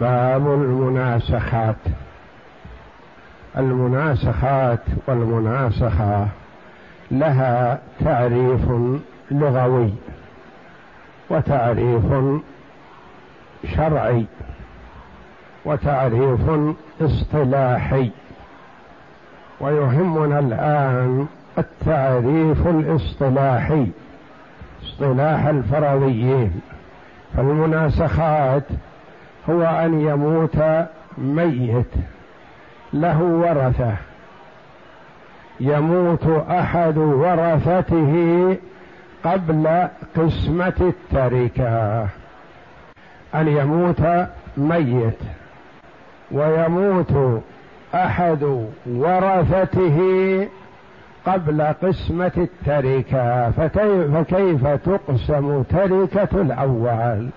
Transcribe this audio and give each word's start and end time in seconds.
باب 0.00 0.46
المناسخات. 0.46 1.76
المناسخات 3.58 4.80
والمناسخة 5.06 6.28
لها 7.10 7.78
تعريف 8.04 8.60
لغوي 9.30 9.94
وتعريف 11.30 12.02
شرعي 13.76 14.26
وتعريف 15.64 16.40
اصطلاحي. 17.00 18.10
ويهمنا 19.60 20.38
الآن 20.38 21.26
التعريف 21.58 22.66
الاصطلاحي 22.66 23.86
اصطلاح 24.82 25.46
الفرضيين 25.46 26.60
فالمناسخات 27.36 28.62
هو 29.50 29.62
أن 29.62 30.00
يموت 30.00 30.86
ميت 31.18 31.92
له 32.92 33.22
ورثة. 33.22 33.94
يموت 35.60 36.44
أحد 36.50 36.98
ورثته 36.98 38.56
قبل 39.24 39.88
قسمة 40.16 40.72
التركة. 40.80 42.02
أن 43.34 43.48
يموت 43.48 44.26
ميت. 44.56 45.18
ويموت 46.32 47.42
أحد 47.94 48.66
ورثته 48.86 49.98
قبل 51.26 51.62
قسمة 51.62 52.32
التركة. 52.36 53.50
فكيف 53.50 54.66
تقسم 54.66 55.62
تركة 55.62 56.40
الأول؟ 56.40 57.28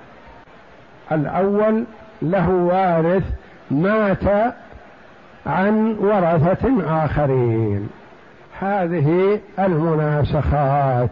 الأول 1.12 1.84
له 2.22 2.50
وارث 2.50 3.24
مات 3.72 4.54
عن 5.46 5.96
ورثة 6.00 6.84
آخرين. 7.06 7.90
هذه 8.60 9.40
المناسخات. 9.60 11.10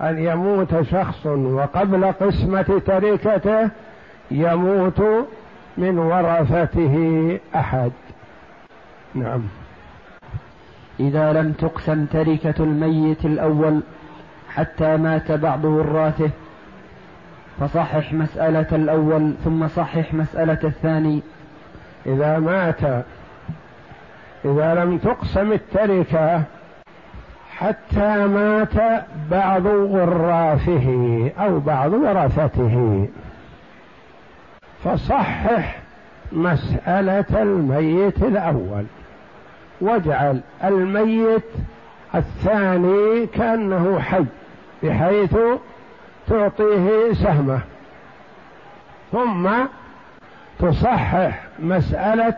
أن 0.00 0.18
يموت 0.18 0.82
شخص 0.82 1.26
وقبل 1.26 2.04
قسمة 2.04 2.82
تركته 2.86 3.68
يموت 4.30 5.02
من 5.78 5.98
ورثته 5.98 7.38
أحد. 7.54 7.92
نعم. 9.14 9.40
إذا 11.00 11.32
لم 11.32 11.52
تقسم 11.52 12.04
تركة 12.04 12.54
الميت 12.60 13.24
الأول 13.24 13.80
حتى 14.54 14.96
مات 14.96 15.32
بعض 15.32 15.64
وراثه 15.64 16.30
فصحح 17.60 18.12
مسألة 18.12 18.66
الأول 18.72 19.32
ثم 19.44 19.68
صحح 19.68 20.14
مسألة 20.14 20.58
الثاني. 20.64 21.22
إذا 22.06 22.38
مات 22.38 23.04
إذا 24.44 24.74
لم 24.74 24.98
تقسم 24.98 25.52
التركة 25.52 26.42
حتى 27.56 28.26
مات 28.26 29.04
بعض 29.30 29.66
وراثه 29.66 31.30
أو 31.38 31.60
بعض 31.60 31.92
ورثته 31.92 33.08
فصحح 34.84 35.78
مسألة 36.32 37.42
الميت 37.42 38.22
الأول. 38.22 38.84
واجعل 39.80 40.40
الميت 40.64 41.44
الثاني 42.14 43.26
كأنه 43.26 44.00
حي 44.00 44.24
بحيث 44.82 45.36
تعطيه 46.28 47.12
سهمة. 47.12 47.60
ثم 49.12 49.50
تصحح 50.58 51.42
مسألة 51.58 52.34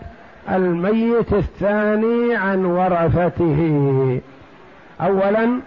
الميت 0.50 1.32
الثاني 1.32 2.36
عن 2.36 2.64
ورثته. 2.64 4.20
أولا 5.00 5.60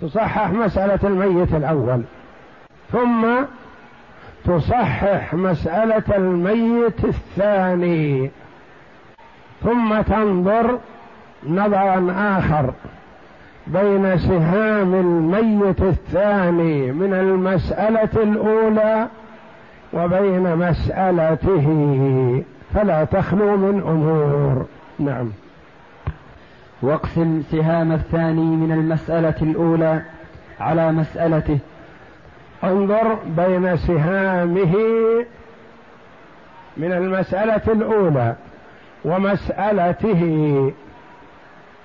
تصحح 0.00 0.50
مسألة 0.50 0.98
الميت 1.04 1.54
الأول. 1.54 2.02
ثم 2.92 3.26
تصحح 4.44 5.34
مسألة 5.34 6.16
الميت 6.16 7.04
الثاني. 7.04 8.30
ثم 9.64 10.00
تنظر 10.00 10.78
نظرا 11.46 12.14
آخر. 12.38 12.72
بين 13.72 14.18
سهام 14.18 14.94
الميت 14.94 15.82
الثاني 15.82 16.92
من 16.92 17.14
المسألة 17.14 18.22
الأولى 18.22 19.08
وبين 19.92 20.56
مسألته 20.56 21.66
فلا 22.74 23.04
تخلو 23.04 23.56
من 23.56 23.82
أمور. 23.82 24.66
نعم. 24.98 25.30
واقسم 26.82 27.42
سهام 27.50 27.92
الثاني 27.92 28.56
من 28.56 28.72
المسألة 28.72 29.34
الأولى 29.42 30.02
على 30.60 30.92
مسألته. 30.92 31.58
انظر 32.64 33.18
بين 33.36 33.76
سهامه 33.76 34.74
من 36.76 36.92
المسألة 36.92 37.62
الأولى 37.68 38.34
ومسألته 39.04 40.72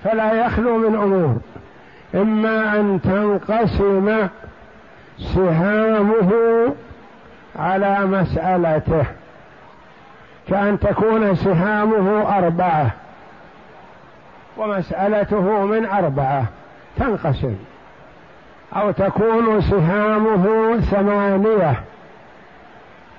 فلا 0.04 0.46
يخلو 0.46 0.78
من 0.78 0.94
أمور. 0.96 1.36
إما 2.14 2.80
أن 2.80 3.00
تنقسم 3.04 4.28
سهامه 5.34 6.32
على 7.58 8.06
مسألته 8.06 9.04
كأن 10.48 10.78
تكون 10.80 11.34
سهامه 11.34 12.38
أربعة 12.38 12.90
ومسألته 14.56 15.64
من 15.64 15.86
أربعة 15.86 16.44
تنقسم. 16.96 17.56
أو 18.76 18.90
تكون 18.90 19.60
سهامه 19.60 20.76
ثمانية 20.80 21.74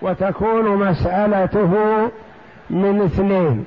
وتكون 0.02 0.78
مسألته 0.78 1.74
من 2.70 3.02
اثنين 3.02 3.66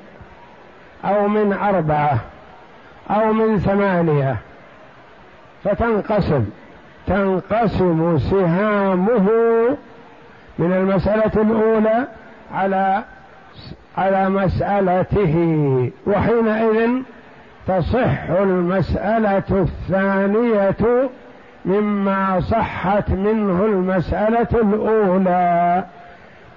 أو 1.05 1.27
من 1.27 1.53
أربعة 1.53 2.19
أو 3.09 3.33
من 3.33 3.59
ثمانية. 3.59 4.37
فتنقسم 5.63 6.45
تنقسم 7.07 8.17
سهامه 8.17 9.27
من 10.59 10.71
المسألة 10.71 11.31
الأولى 11.41 12.07
على 12.53 13.03
على 13.97 14.29
مسألته 14.29 15.35
وحينئذ 16.07 16.89
تصح 17.67 18.29
المسألة 18.29 19.43
الثانية 19.51 21.09
مما 21.65 22.39
صحت 22.39 23.09
منه 23.09 23.65
المسألة 23.65 24.47
الأولى 24.53 25.83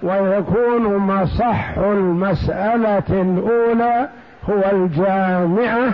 ويكون 0.03 0.97
مصح 0.97 1.77
المسألة 1.77 3.03
الأولى 3.09 4.09
هو 4.49 4.63
الجامعة 4.71 5.93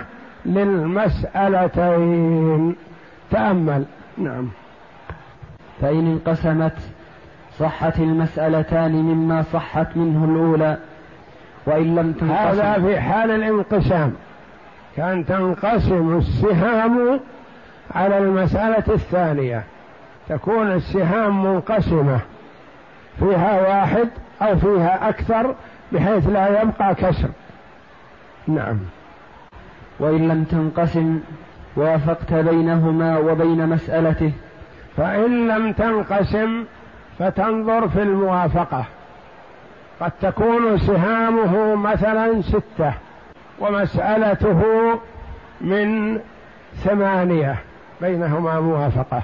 للمسألتين. 1.42 2.76
تأمل. 3.32 3.84
نعم. 4.18 4.48
فإن 5.80 6.06
انقسمت 6.06 6.78
صحت 7.58 7.98
المسألتان 7.98 8.92
مما 8.92 9.42
صحت 9.42 9.96
منه 9.96 10.24
الأولى 10.24 10.78
وإن 11.66 11.94
لم 11.94 12.12
تنقسم. 12.12 12.60
هذا 12.60 12.72
في 12.72 13.00
حال 13.00 13.30
الانقسام. 13.30 14.12
كان 14.96 15.26
تنقسم 15.26 16.18
السهام 16.18 17.20
على 17.94 18.18
المسألة 18.18 18.94
الثانية. 18.94 19.64
تكون 20.28 20.72
السهام 20.72 21.44
منقسمة. 21.44 22.18
فيها 23.18 23.60
واحد 23.60 24.08
أو 24.42 24.56
فيها 24.56 25.08
أكثر 25.08 25.54
بحيث 25.92 26.28
لا 26.28 26.62
يبقى 26.62 26.94
كسر. 26.94 27.28
نعم. 28.46 28.78
وإن 30.00 30.28
لم 30.28 30.44
تنقسم 30.44 31.20
وافقت 31.76 32.32
بينهما 32.32 33.18
وبين 33.18 33.68
مسألته. 33.68 34.32
فإن 34.96 35.48
لم 35.48 35.72
تنقسم 35.72 36.64
فتنظر 37.18 37.88
في 37.88 38.02
الموافقة. 38.02 38.84
قد 40.00 40.12
تكون 40.20 40.78
سهامه 40.78 41.74
مثلا 41.74 42.42
ستة 42.42 42.92
ومسألته 43.60 44.62
من 45.60 46.20
ثمانية 46.74 47.56
بينهما 48.00 48.60
موافقة. 48.60 49.22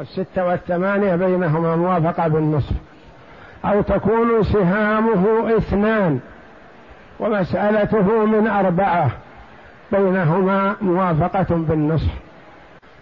الستة 0.00 0.46
والثمانية 0.46 1.16
بينهما 1.16 1.76
موافقة 1.76 2.28
بالنصف. 2.28 2.76
أو 3.64 3.80
تكون 3.80 4.42
سهامه 4.42 5.56
اثنان 5.56 6.20
ومسألته 7.20 8.26
من 8.26 8.48
أربعة. 8.48 9.10
بينهما 9.92 10.76
موافقة 10.82 11.46
بالنصف 11.50 12.10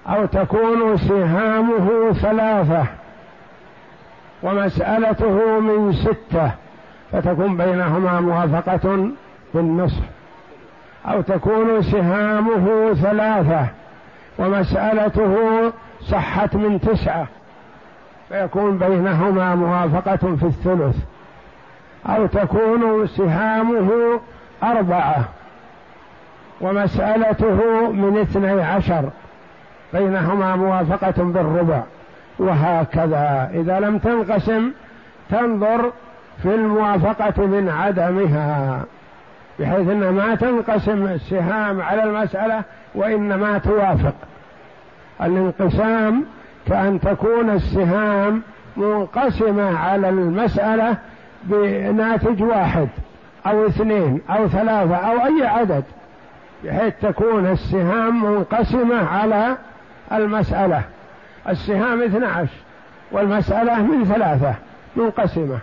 أو 0.06 0.26
تكون 0.26 0.96
سهامه 0.96 2.12
ثلاثة 2.12 2.84
ومسألته 4.42 5.60
من 5.60 5.92
ستة 5.92 6.50
فتكون 7.12 7.56
بينهما 7.56 8.20
موافقة 8.20 9.10
بالنصف 9.54 10.02
أو 11.06 11.20
تكون 11.20 11.82
سهامه 11.82 12.94
ثلاثة 12.94 13.66
ومسألته 14.38 15.36
صحت 16.00 16.56
من 16.56 16.80
تسعة 16.80 17.26
فيكون 18.28 18.78
بينهما 18.78 19.54
موافقة 19.54 20.36
في 20.36 20.46
الثلث. 20.46 20.96
أو 22.06 22.26
تكون 22.26 23.06
سهامه 23.06 24.20
أربعة 24.62 25.24
ومسألته 26.60 27.90
من 27.90 28.18
اثني 28.20 28.62
عشر 28.62 29.10
بينهما 29.92 30.56
موافقة 30.56 31.24
بالربع. 31.24 31.82
وهكذا. 32.38 33.50
إذا 33.54 33.80
لم 33.80 33.98
تنقسم 33.98 34.70
تنظر 35.30 35.92
في 36.42 36.54
الموافقة 36.54 37.46
من 37.46 37.68
عدمها 37.68 38.80
بحيث 39.58 39.88
أن 39.88 40.10
ما 40.10 40.34
تنقسم 40.34 41.06
السهام 41.06 41.80
على 41.82 42.02
المسألة 42.02 42.62
وإنما 42.94 43.58
توافق. 43.58 44.14
الانقسام 45.22 46.24
كأن 46.66 47.00
تكون 47.00 47.50
السهام 47.50 48.42
منقسمة 48.76 49.78
على 49.78 50.08
المسألة 50.08 50.96
بناتج 51.44 52.42
واحد 52.42 52.88
أو 53.46 53.66
اثنين 53.66 54.20
أو 54.30 54.48
ثلاثة 54.48 54.96
أو 54.96 55.26
أي 55.26 55.46
عدد. 55.46 55.84
بحيث 56.64 56.94
تكون 57.02 57.46
السهام 57.46 58.24
منقسمة 58.24 59.08
على 59.08 59.56
المسألة. 60.12 60.82
السهام 61.48 62.02
12 62.02 62.48
والمسألة 63.12 63.82
من 63.82 64.04
ثلاثة 64.04 64.54
منقسمة. 64.96 65.58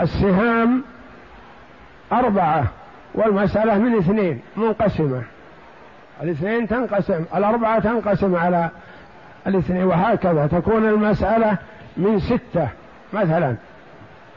السهام 0.00 0.82
أربعة 2.12 2.64
والمسألة 3.14 3.78
من 3.78 3.98
اثنين 3.98 4.40
منقسمة. 4.56 5.22
الاثنين 6.22 6.68
تنقسم 6.68 7.24
الأربعة 7.36 7.78
تنقسم 7.78 8.36
على 8.36 8.70
الاثنين 9.46 9.84
وهكذا 9.84 10.46
تكون 10.46 10.88
المسألة 10.88 11.56
من 11.96 12.20
ستة 12.20 12.68
مثلا. 13.12 13.54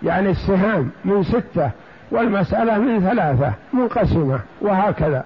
يعني 0.04 0.30
السهام 0.30 0.90
من 1.06 1.24
ستة 1.24 1.70
والمسألة 2.12 2.78
من 2.78 3.00
ثلاثة 3.00 3.54
منقسمة 3.74 4.40
وهكذا. 4.62 5.24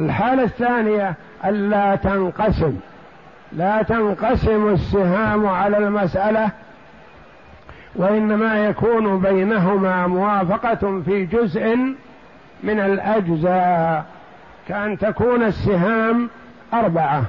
الحالة 0.00 0.42
الثانية 0.42 1.14
ألا 1.44 1.96
تنقسم. 1.96 2.76
لا 3.52 3.82
تنقسم 3.82 4.68
السهام 4.68 5.46
على 5.46 5.78
المسألة 5.78 6.50
وإنما 7.96 8.66
يكون 8.66 9.20
بينهما 9.20 10.06
موافقة 10.06 11.02
في 11.06 11.24
جزء 11.26 11.76
من 12.62 12.80
الأجزاء. 12.80 14.04
كأن 14.68 14.98
تكون 14.98 15.42
السهام 15.42 16.30
أربعة 16.74 17.22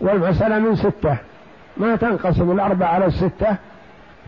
والمسألة 0.00 0.58
من 0.58 0.76
ستة. 0.76 1.16
ما 1.76 1.96
تنقسم 1.96 2.50
الأربعة 2.50 2.88
على 2.88 3.06
الستة 3.06 3.56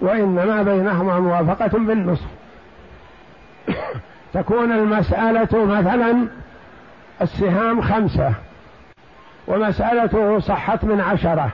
وإنما 0.00 0.62
بينهما 0.62 1.20
موافقة 1.20 1.78
بالنصف. 1.78 2.26
تكون 4.34 4.72
المسألة 4.72 5.64
مثلا 5.64 6.26
السهام 7.22 7.82
خمسة 7.82 8.32
ومسألته 9.48 10.38
صحت 10.38 10.84
من 10.84 11.00
عشرة 11.00 11.50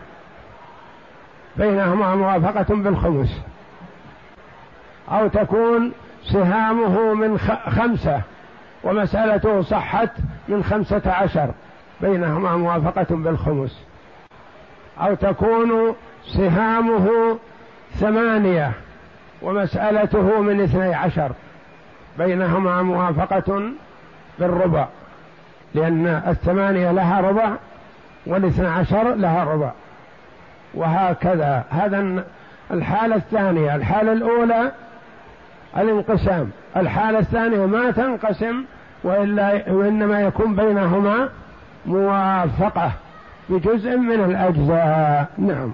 بينهما 1.57 2.15
موافقة 2.15 2.75
بالخمس 2.75 3.41
أو 5.13 5.29
تكون 5.29 5.93
سهامه 6.25 7.15
من 7.15 7.39
خمسة 7.67 8.21
ومسألته 8.85 9.63
صحت 9.63 10.11
من 10.49 10.65
خمسة 10.65 11.03
عشر 11.07 11.51
بينهما 12.01 12.57
موافقة 12.57 13.07
بالخمس 13.11 13.85
أو 15.01 15.15
تكون 15.15 15.95
سهامه 16.25 17.39
ثمانية 17.95 18.73
ومسألته 19.43 20.41
من 20.41 20.61
اثني 20.61 20.95
عشر 20.95 21.33
بينهما 22.19 22.83
موافقة 22.83 23.63
بالربع 24.39 24.87
لأن 25.77 26.23
الثمانية 26.27 26.93
لها 26.93 27.21
ربع 27.21 27.51
والاثنى 28.27 28.67
عشر 28.67 29.15
لها 29.15 29.45
ربع. 29.45 29.71
وهكذا. 30.75 31.65
هذا 31.71 32.25
الحالة 32.71 33.17
الثانية. 33.17 33.77
الحالة 33.77 34.13
الأولى 34.13 34.73
الانقسام. 35.77 36.51
الحالة 36.77 37.19
الثانية 37.19 37.67
ما 37.67 37.91
تنقسم 37.91 38.65
وإلا 39.05 39.63
وإنما 39.69 40.21
يكون 40.21 40.57
بينهما 40.57 41.29
موافقة 41.87 42.93
بجزء 43.49 43.97
من 43.97 44.25
الأجزاء. 44.25 45.27
نعم. 45.39 45.73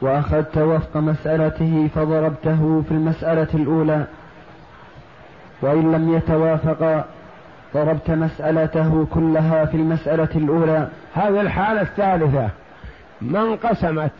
وأخذت 0.00 0.58
وفق 0.58 0.96
مسألته 0.96 1.88
فضربته 1.94 2.82
في 2.88 2.94
المسألة 2.94 3.48
الأولى 3.54 4.04
وإن 5.62 5.92
لم 5.92 6.14
يتوافقا 6.16 7.04
ضربت 7.74 8.10
مسألته 8.10 9.06
كلها 9.14 9.64
في 9.64 9.76
المسألة 9.76 10.28
الأولى. 10.36 10.88
هذه 11.14 11.40
الحالة 11.40 11.80
الثالثة. 11.80 12.48
ما 13.20 13.42
انقسمت 13.42 14.12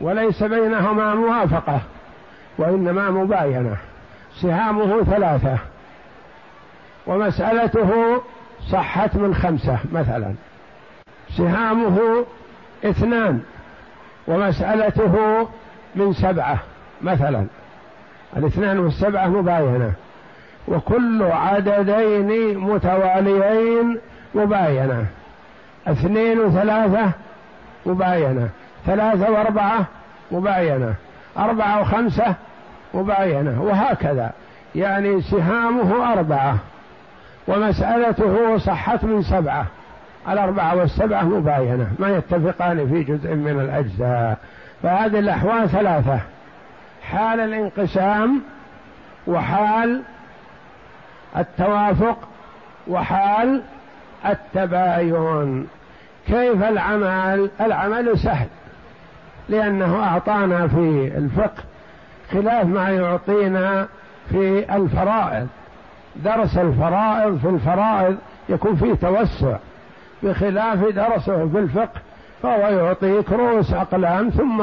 وليس 0.00 0.42
بينهما 0.42 1.14
موافقة 1.14 1.80
وإنما 2.58 3.10
مباينة. 3.10 3.76
سهامه 4.40 5.02
ثلاثة 5.02 5.58
ومسألته 7.06 8.22
صحت 8.70 9.16
من 9.16 9.34
خمسة 9.34 9.78
مثلا. 9.92 10.34
سهامه 11.36 12.24
اثنان 12.84 13.40
ومسألته 14.28 15.48
من 15.94 16.12
سبعة 16.12 16.58
مثلا. 17.02 17.46
الاثنان 18.36 18.78
والسبعة 18.78 19.26
مباينة. 19.26 19.92
وكل 20.68 21.22
عددين 21.22 22.58
متواليين 22.58 23.98
مباينة. 24.34 25.06
اثنين 25.86 26.38
وثلاثة 26.38 27.10
مباينة. 27.86 28.48
ثلاثة 28.86 29.30
وأربعة 29.30 29.84
مباينة. 30.30 30.94
أربعة 31.38 31.80
وخمسة 31.80 32.34
مباينة. 32.94 33.62
وهكذا. 33.62 34.30
يعني 34.74 35.22
سهامه 35.22 36.12
أربعة 36.12 36.56
ومسألته 37.48 38.58
صحت 38.58 39.04
من 39.04 39.22
سبعة. 39.22 39.66
الأربعة 40.28 40.76
والسبعة 40.76 41.22
مباينة. 41.22 41.86
ما 41.98 42.08
يتفقان 42.16 42.88
في 42.88 43.02
جزء 43.02 43.34
من 43.34 43.60
الأجزاء. 43.60 44.38
فهذه 44.82 45.18
الأحوال 45.18 45.68
ثلاثة. 45.68 46.18
حال 47.02 47.40
الانقسام 47.40 48.42
وحال 49.26 50.02
التوافق 51.36 52.18
وحال 52.88 53.62
التباين. 54.26 55.66
كيف 56.26 56.62
العمل؟ 56.62 57.50
العمل 57.60 58.18
سهل 58.18 58.46
لأنه 59.48 60.02
أعطانا 60.04 60.68
في 60.68 61.12
الفقه 61.16 61.62
خلاف 62.32 62.66
ما 62.66 62.90
يعطينا 62.90 63.88
في 64.30 64.74
الفرائض. 64.76 65.48
درس 66.16 66.58
الفرائض 66.58 67.38
في 67.38 67.48
الفرائض 67.48 68.16
يكون 68.48 68.76
فيه 68.76 68.94
توسع 68.94 69.56
بخلاف 70.22 70.78
درسه 70.78 71.48
في 71.48 71.58
الفقه 71.58 72.00
فهو 72.42 72.68
يعطيك 72.68 73.32
رؤوس 73.32 73.72
أقلام 73.72 74.30
ثم 74.30 74.62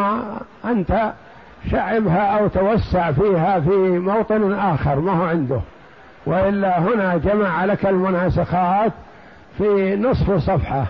أنت 0.66 1.14
شعبها 1.72 2.40
أو 2.40 2.48
توسع 2.48 3.12
فيها 3.12 3.60
في 3.60 4.00
موطن 4.00 4.54
آخر 4.54 5.00
ما 5.00 5.12
هو 5.12 5.24
عنده. 5.24 5.62
وإلا 6.26 6.80
هنا 6.80 7.18
جمع 7.18 7.66
لك 7.66 7.86
المناسخات 7.86 8.92
في 9.58 9.96
نصف 9.96 10.32
صفحة 10.32 10.86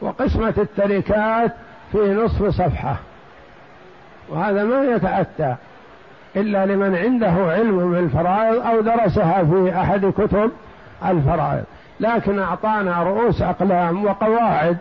وقسمة 0.00 0.54
التركات 0.58 1.52
في 1.92 2.14
نصف 2.14 2.48
صفحة 2.48 2.96
وهذا 4.28 4.64
ما 4.64 4.84
يتأتى 4.84 5.54
إلا 6.36 6.66
لمن 6.66 6.96
عنده 6.96 7.52
علم 7.52 7.92
بالفرائض 7.92 8.66
أو 8.66 8.80
درسها 8.80 9.44
في 9.44 9.72
أحد 9.80 10.06
كتب 10.06 10.50
الفرائض. 11.06 11.64
لكن 12.00 12.38
أعطانا 12.38 13.02
رؤوس 13.02 13.42
أقلام 13.42 14.04
وقواعد 14.04 14.76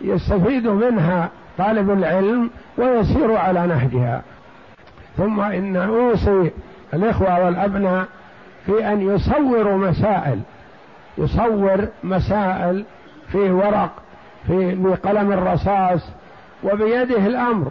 يستفيد 0.00 0.66
منها 0.66 1.28
طالب 1.58 1.90
العلم 1.90 2.50
ويسير 2.78 3.36
على 3.36 3.66
نهجها. 3.66 4.22
ثم 5.16 5.40
إن 5.40 5.76
أوصي 5.76 6.50
الإخوة 6.94 7.44
والأبناء 7.44 8.06
في 8.66 8.92
أن 8.92 9.14
يصوروا 9.14 9.78
مسائل 9.78 10.40
يصور 11.18 11.88
مسائل 12.04 12.84
في 13.32 13.50
ورق 13.50 13.90
في 14.46 14.74
بقلم 14.74 15.32
الرصاص 15.32 16.00
وبيده 16.64 17.26
الأمر. 17.26 17.70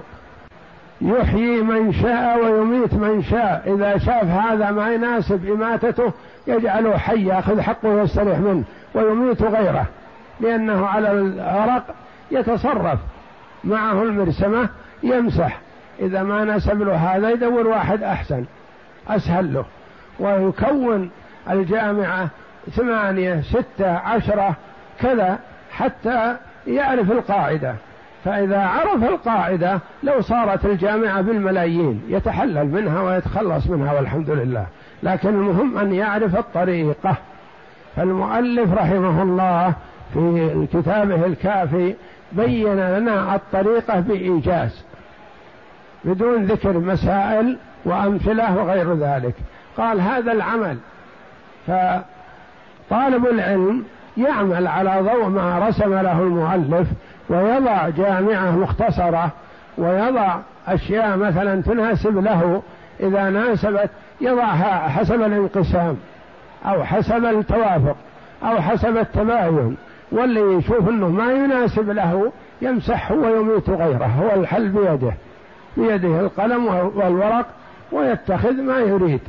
يحيي 1.01 1.61
من 1.61 1.93
شاء 1.93 2.39
ويميت 2.43 2.93
من 2.93 3.23
شاء. 3.23 3.63
إذا 3.75 3.97
شاف 3.97 4.25
هذا 4.25 4.71
ما 4.71 4.93
يناسب 4.93 5.49
إماتته 5.49 6.13
يجعله 6.47 6.97
حي 6.97 7.25
يأخذ 7.25 7.61
حقه 7.61 7.89
ويستريح 7.89 8.37
منه 8.39 8.63
ويميت 8.93 9.41
غيره. 9.41 9.85
لأنه 10.39 10.85
على 10.85 11.11
الورق 11.11 11.83
يتصرف. 12.31 12.99
معه 13.63 14.03
المرسمة 14.03 14.69
يمسح. 15.03 15.59
إذا 15.99 16.23
ما 16.23 16.45
نسب 16.45 16.81
له 16.81 16.95
هذا 16.95 17.29
يدور 17.29 17.67
واحد 17.67 18.03
أحسن 18.03 18.45
أسهل 19.07 19.53
له. 19.53 19.65
ويكون 20.19 21.09
الجامعة 21.49 22.27
ثمانية 22.71 23.41
ستة 23.41 23.91
عشرة 23.91 24.55
كذا 25.01 25.39
حتى 25.71 26.35
يعرف 26.67 27.11
القاعدة. 27.11 27.75
فإذا 28.25 28.59
عرف 28.59 29.03
القاعدة 29.03 29.79
لو 30.03 30.21
صارت 30.21 30.65
الجامعة 30.65 31.21
بالملايين 31.21 32.01
يتحلل 32.07 32.65
منها 32.65 33.01
ويتخلص 33.01 33.67
منها 33.67 33.93
والحمد 33.93 34.29
لله. 34.29 34.65
لكن 35.03 35.29
المهم 35.29 35.77
أن 35.77 35.93
يعرف 35.93 36.37
الطريقة. 36.37 37.15
فالمؤلف 37.95 38.73
رحمه 38.73 39.23
الله 39.23 39.73
في 40.13 40.67
كتابه 40.73 41.25
الكافي 41.25 41.95
بين 42.31 42.79
لنا 42.79 43.35
الطريقة 43.35 43.99
بإيجاز 43.99 44.83
بدون 46.03 46.45
ذكر 46.45 46.77
مسائل 46.77 47.57
وأمثلة 47.85 48.57
وغير 48.57 48.93
ذلك. 48.93 49.33
قال 49.77 50.01
هذا 50.01 50.31
العمل. 50.31 50.77
فطالب 51.67 53.25
العلم 53.25 53.83
يعمل 54.17 54.67
على 54.67 55.01
ضوء 55.01 55.27
ما 55.27 55.67
رسم 55.67 55.93
له 55.93 56.21
المؤلف 56.21 56.87
ويضع 57.29 57.89
جامعة 57.89 58.51
مختصرة 58.51 59.29
ويضع 59.77 60.37
أشياء 60.67 61.17
مثلا 61.17 61.61
تناسب 61.61 62.17
له 62.17 62.61
إذا 62.99 63.29
ناسبت 63.29 63.89
يضعها 64.21 64.89
حسب 64.89 65.21
الانقسام 65.21 65.97
أو 66.65 66.83
حسب 66.83 67.25
التوافق 67.25 67.95
أو 68.43 68.61
حسب 68.61 68.97
التباين. 68.97 69.77
واللي 70.11 70.53
يشوف 70.53 70.89
أنه 70.89 71.09
ما 71.09 71.33
يناسب 71.33 71.89
له 71.89 72.31
يمسحه 72.61 73.15
ويميت 73.15 73.69
غيره 73.69 74.05
هو 74.05 74.39
الحل 74.39 74.69
بيده. 74.69 75.13
بيده 75.77 76.19
القلم 76.19 76.65
والورق 76.95 77.45
ويتخذ 77.91 78.61
ما 78.61 78.77
يريد. 78.77 79.21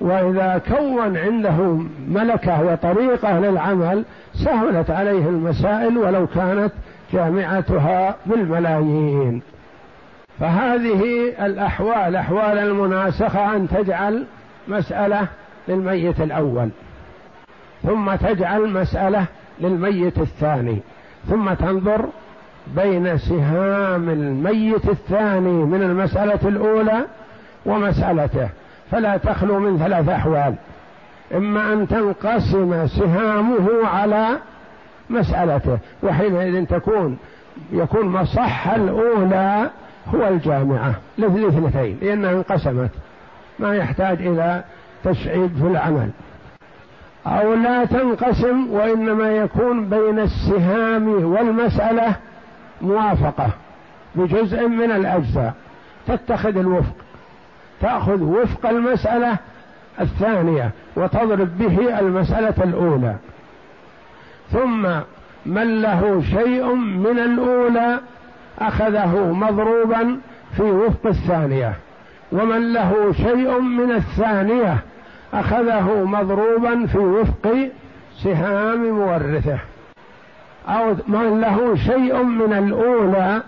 وإذا 0.00 0.60
كون 0.68 1.16
عنده 1.16 1.78
ملكة 2.08 2.62
وطريقة 2.62 3.38
للعمل 3.40 4.04
سهلت 4.44 4.90
عليه 4.90 5.28
المسائل 5.28 5.98
ولو 5.98 6.26
كانت 6.26 6.72
جامعتها 7.12 8.16
بالملايين. 8.26 9.42
فهذه 10.40 11.32
الأحوال 11.46 12.16
أحوال 12.16 12.58
المناسخة 12.58 13.56
أن 13.56 13.68
تجعل 13.68 14.24
مسألة 14.68 15.26
للميت 15.68 16.20
الأول 16.20 16.68
ثم 17.82 18.14
تجعل 18.14 18.70
مسألة 18.70 19.24
للميت 19.60 20.18
الثاني 20.18 20.78
ثم 21.28 21.52
تنظر 21.54 22.04
بين 22.76 23.18
سهام 23.18 24.08
الميت 24.08 24.88
الثاني 24.88 25.64
من 25.64 25.82
المسألة 25.82 26.48
الأولى 26.48 27.04
ومسألته. 27.66 28.48
فلا 28.90 29.16
تخلو 29.16 29.58
من 29.58 29.78
ثلاث 29.78 30.08
أحوال. 30.08 30.54
إما 31.34 31.72
أن 31.72 31.88
تنقسم 31.88 32.86
سهامه 32.86 33.86
على 33.86 34.28
مسألته 35.10 35.78
وحينئذ 36.02 36.66
تكون 36.66 37.18
يكون 37.72 38.06
مصح 38.06 38.68
الأولى 38.68 39.70
هو 40.14 40.28
الجامعة 40.28 40.94
للاثنتين 41.18 41.98
لأنها 42.02 42.32
انقسمت. 42.32 42.90
ما 43.58 43.76
يحتاج 43.76 44.26
إلى 44.26 44.64
تشعيب 45.04 45.50
في 45.60 45.66
العمل. 45.66 46.10
أو 47.26 47.54
لا 47.54 47.84
تنقسم 47.84 48.72
وإنما 48.72 49.30
يكون 49.30 49.88
بين 49.88 50.18
السهام 50.18 51.24
والمسألة 51.24 52.16
موافقة 52.82 53.48
بجزء 54.14 54.68
من 54.68 54.90
الأجزاء. 54.90 55.54
تتخذ 56.06 56.56
الوفق. 56.56 56.94
تأخذ 57.80 58.22
وفق 58.22 58.68
المسألة 58.68 59.36
الثانية 60.00 60.70
وتضرب 60.96 61.58
به 61.58 61.98
المسألة 61.98 62.54
الأولى. 62.64 63.14
ثم 64.52 64.88
من 65.46 65.82
له 65.82 66.22
شيء 66.30 66.74
من 66.74 67.18
الأولى 67.18 68.00
أخذه 68.58 69.32
مضروبا 69.32 70.20
في 70.56 70.62
وفق 70.62 71.06
الثانية. 71.06 71.74
ومن 72.32 72.72
له 72.72 73.12
شيء 73.12 73.60
من 73.60 73.92
الثانية 73.92 74.76
أخذه 75.34 76.04
مضروبا 76.04 76.86
في 76.86 76.98
وفق 76.98 77.70
سهام 78.22 78.90
مورثه. 78.90 79.58
أو 80.68 80.94
من 81.08 81.40
له 81.40 81.76
شيء 81.76 82.22
من 82.22 82.52
الأولى 82.52 83.42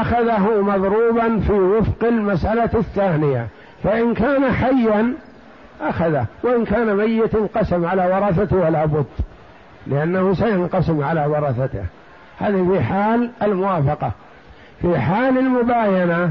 أخذه 0.00 0.60
مضروبا 0.60 1.40
في 1.40 1.52
وفق 1.52 2.04
المسألة 2.04 2.70
الثانية 2.74 3.46
فإن 3.84 4.14
كان 4.14 4.52
حيا 4.52 5.14
أخذه 5.80 6.26
وإن 6.42 6.64
كان 6.64 6.96
ميت 6.96 7.34
انقسم 7.34 7.86
على 7.86 8.06
ورثته 8.06 8.56
ولا 8.56 8.84
بد 8.84 9.06
لأنه 9.86 10.34
سينقسم 10.34 11.04
على 11.04 11.26
ورثته. 11.26 11.84
هذه 12.38 12.68
في 12.72 12.80
حال 12.80 13.30
الموافقة. 13.42 14.12
في 14.82 14.98
حال 14.98 15.38
المباينة 15.38 16.30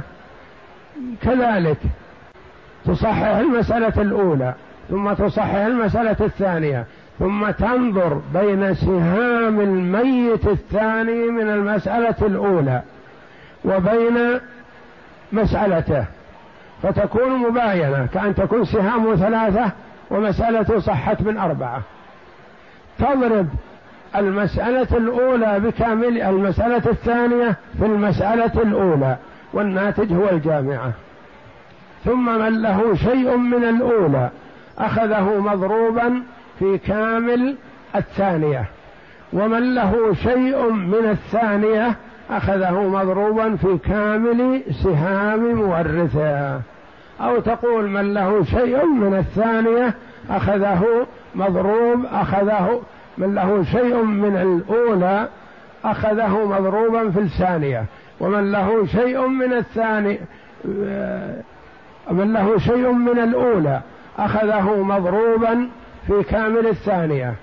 كذلك 1.22 1.78
تصحح 2.86 3.26
المسألة 3.26 4.02
الأولى 4.02 4.54
ثم 4.90 5.14
تصحح 5.14 5.56
المسألة 5.56 6.18
الثانية 6.22 6.86
ثم 7.20 7.52
تنظر 7.52 8.22
بين 8.34 8.74
سهام 8.74 9.62
الميت 9.62 10.48
الثاني 10.48 11.28
من 11.28 11.50
المسألة 11.50 12.16
الأولى. 12.22 12.82
وبين 13.66 14.40
مسألته 15.32 16.06
فتكون 16.84 17.32
مباينة 17.32 18.08
كأن 18.14 18.36
تكون 18.36 18.66
سهامه 18.66 19.16
ثلاثة 19.16 19.72
ومسألته 20.10 20.80
صحت 20.80 21.22
من 21.22 21.38
أربعة. 21.38 21.82
تضرب 23.00 23.48
المسألة 24.16 24.98
الأولى 24.98 25.60
بكامل 25.60 26.22
المسألة 26.22 26.82
الثانية 26.92 27.56
في 27.80 27.86
المسألة 27.86 28.62
الأولى 28.62 29.18
والناتج 29.54 30.14
هو 30.14 30.30
الجامعة. 30.30 30.92
ثم 32.06 32.40
من 32.40 32.62
له 32.62 32.96
شيء 32.96 33.38
من 33.38 33.64
الأولى 33.64 34.30
أخذه 34.80 35.40
مضروبا 35.40 36.24
في 36.60 36.78
كامل 36.78 37.56
الثانية. 37.96 38.66
ومن 39.34 39.76
له 39.76 40.14
شيء 40.24 40.72
من 40.72 41.10
الثانية 41.10 41.96
أخذه 42.30 42.82
مضروبا 42.82 43.56
في 43.56 43.78
كامل 43.78 44.62
سهام 44.84 45.56
مورثه. 45.56 46.62
أو 47.22 47.40
تقول 47.40 47.90
من 47.90 48.14
له 48.14 48.44
شيء 48.44 48.86
من 48.86 49.18
الثانية 49.18 49.94
أخذه 50.30 51.08
مضروب 51.36 52.06
أخذه 52.06 52.82
من 53.18 53.36
له 53.36 53.64
شيء 53.64 54.04
من 54.04 54.36
الأولى 54.36 55.28
أخذه 55.86 56.46
مضروبا 56.46 57.10
في 57.10 57.20
الثانية. 57.20 57.86
ومن 58.20 58.52
له 58.52 58.86
شيء 58.86 59.28
من 59.28 59.54
الثاني 59.54 60.20
من 62.12 62.34
له 62.34 62.58
شيء 62.58 62.92
من 62.92 63.20
الأولى 63.20 63.82
أخذه 64.20 64.84
مضروبا 64.84 65.70
في 66.08 66.24
كامل 66.24 66.68
الثانية. 66.68 67.34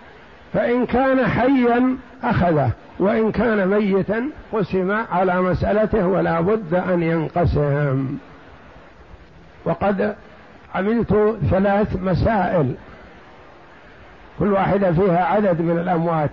فإن 0.53 0.87
كان 0.87 1.27
حيا 1.27 1.97
أخذه. 2.25 2.71
وإن 2.99 3.33
كان 3.33 3.69
ميتا 3.69 4.31
قسم 4.53 4.91
على 5.13 5.41
مسألته 5.41 6.07
ولا 6.07 6.41
بد 6.41 6.75
أن 6.75 7.03
ينقسم. 7.03 8.19
وقد 9.65 10.17
عملت 10.75 11.39
ثلاث 11.51 11.97
مسائل. 11.97 12.75
كل 14.39 14.53
واحدة 14.53 14.93
فيها 14.93 15.25
عدد 15.25 15.61
من 15.61 15.79
الأموات. 15.79 16.31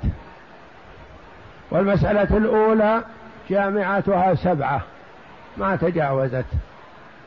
والمسألة 1.72 2.38
الأولى 2.38 3.04
جامعتها 3.50 4.36
سبعة. 4.36 4.82
ما 5.58 5.76
تجاوزت. 5.76 6.46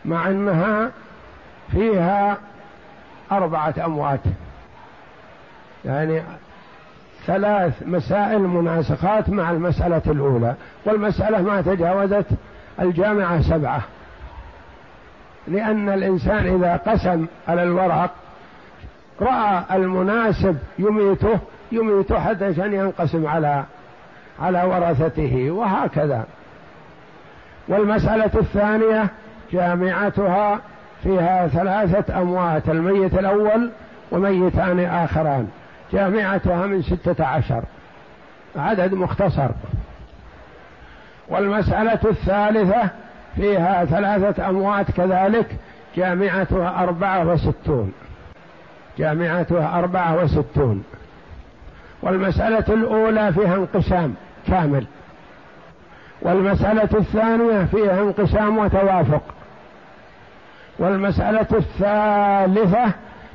مع 0.04 0.28
أنها 0.28 0.90
فيها 1.72 2.38
أربعة 3.32 3.74
أموات. 3.84 4.20
يعني 5.84 6.22
ثلاث 7.26 7.72
مسائل 7.86 8.38
مناسخات 8.38 9.28
مع 9.30 9.50
المسألة 9.50 10.02
الأولى 10.06 10.54
والمسألة 10.84 11.42
ما 11.42 11.60
تجاوزت 11.60 12.26
الجامعة 12.80 13.42
سبعة. 13.42 13.80
لأن 15.48 15.88
الإنسان 15.88 16.54
إذا 16.54 16.76
قسم 16.76 17.26
على 17.48 17.62
الورق 17.62 18.10
رأى 19.20 19.62
المناسب 19.72 20.56
يميته 20.78 21.38
يميته 21.72 22.20
حتى 22.20 22.52
ينقسم 22.58 23.26
على 23.26 23.64
على 24.40 24.62
ورثته 24.62 25.50
وهكذا. 25.50 26.24
والمسألة 27.68 28.30
الثانية 28.34 29.08
جامعتها 29.52 30.60
فيها 31.02 31.48
ثلاثة 31.48 32.22
أموات 32.22 32.68
الميت 32.68 33.14
الأول 33.14 33.70
وميتان 34.12 34.80
آخران. 34.80 35.48
جامعتها 35.94 36.66
من 36.66 36.82
ستة 36.82 37.24
عشر. 37.24 37.64
عدد 38.56 38.94
مختصر. 38.94 39.48
والمسألة 41.28 41.98
الثالثة 42.04 42.88
فيها 43.36 43.84
ثلاثة 43.84 44.48
أموات 44.48 44.90
كذلك 44.90 45.56
جامعتها 45.96 46.82
أربعة 46.82 47.28
وستون. 47.28 47.92
جامعتها 48.98 49.78
أربعة 49.78 50.24
وستون. 50.24 50.84
والمسألة 52.02 52.64
الأولى 52.68 53.32
فيها 53.32 53.54
انقسام 53.54 54.14
كامل. 54.48 54.86
والمسألة 56.22 56.88
الثانية 56.94 57.64
فيها 57.64 58.00
انقسام 58.00 58.58
وتوافق. 58.58 59.22
والمسألة 60.78 61.46
الثالثة 61.52 62.92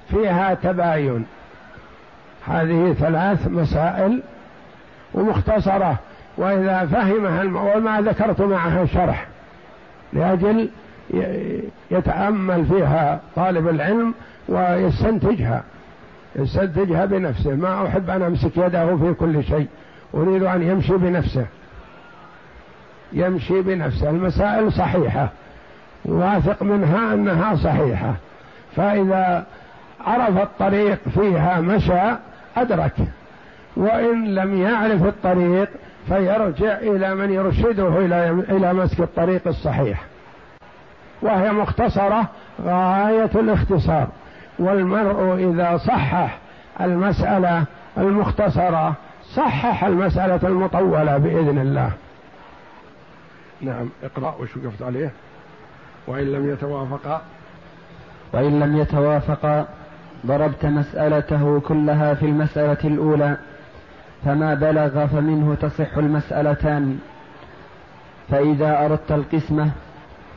فيها 0.09 0.53
تباين. 0.53 1.25
هذه 2.47 2.95
ثلاث 2.99 3.47
مسائل 3.47 4.21
ومختصرة 5.13 5.95
وإذا 6.37 6.85
فهمها. 6.85 7.43
وما 7.75 8.01
ذكرت 8.01 8.41
معها 8.41 8.85
شرح 8.85 9.27
لأجل 10.13 10.69
يتأمل 11.91 12.65
فيها 12.65 13.19
طالب 13.35 13.67
العلم 13.67 14.13
ويستنتجها 14.47 15.63
يستنتجها 16.35 17.05
بنفسه. 17.05 17.55
ما 17.55 17.87
أحب 17.87 18.09
أن 18.09 18.21
أمسك 18.21 18.57
يده 18.57 18.97
في 18.97 19.13
كل 19.13 19.43
شيء 19.43 19.67
أريد 20.13 20.43
أن 20.43 20.61
يمشي 20.61 20.93
بنفسه. 20.97 21.45
يمشي 23.13 23.61
بنفسه. 23.61 24.09
المسائل 24.09 24.71
صحيحة. 24.71 25.29
واثق 26.05 26.63
منها 26.63 27.13
أنها 27.13 27.55
صحيحة. 27.55 28.13
فإذا 28.75 29.45
عرف 30.05 30.41
الطريق 30.41 30.99
فيها 31.13 31.61
مشى 31.61 32.15
أدرك. 32.61 32.93
وإن 33.75 34.35
لم 34.35 34.61
يعرف 34.61 35.05
الطريق 35.05 35.69
فيرجع 36.07 36.77
إلى 36.77 37.15
من 37.15 37.31
يرشده 37.31 37.87
إلى 37.87 38.29
إلى 38.29 38.73
مسك 38.73 38.99
الطريق 38.99 39.47
الصحيح. 39.47 40.05
وهي 41.21 41.51
مختصرة 41.51 42.29
غاية 42.61 43.31
الاختصار. 43.35 44.07
والمرء 44.59 45.35
إذا 45.35 45.77
صحح 45.77 46.37
المسألة 46.81 47.63
المختصرة 47.97 48.93
صحح 49.35 49.83
المسألة 49.83 50.39
المطولة 50.43 51.17
بإذن 51.17 51.57
الله. 51.57 51.91
نعم 53.61 53.89
اقرأ 54.03 54.35
وش 54.39 54.57
وقفت 54.57 54.81
عليه. 54.81 55.11
وإن 56.07 56.31
لم 56.31 56.49
يتوافقا. 56.49 57.21
وإن 58.33 58.59
لم 58.59 58.77
يتوافقا 58.77 59.67
ضربت 60.25 60.65
مسألته 60.65 61.59
كلها 61.59 62.13
في 62.13 62.25
المسألة 62.25 62.77
الأولى 62.83 63.37
فما 64.25 64.53
بلغ 64.53 65.07
فمنه 65.07 65.55
تصح 65.55 65.97
المسألتان. 65.97 66.99
فإذا 68.29 68.85
أردت 68.85 69.11
القسمة 69.11 69.71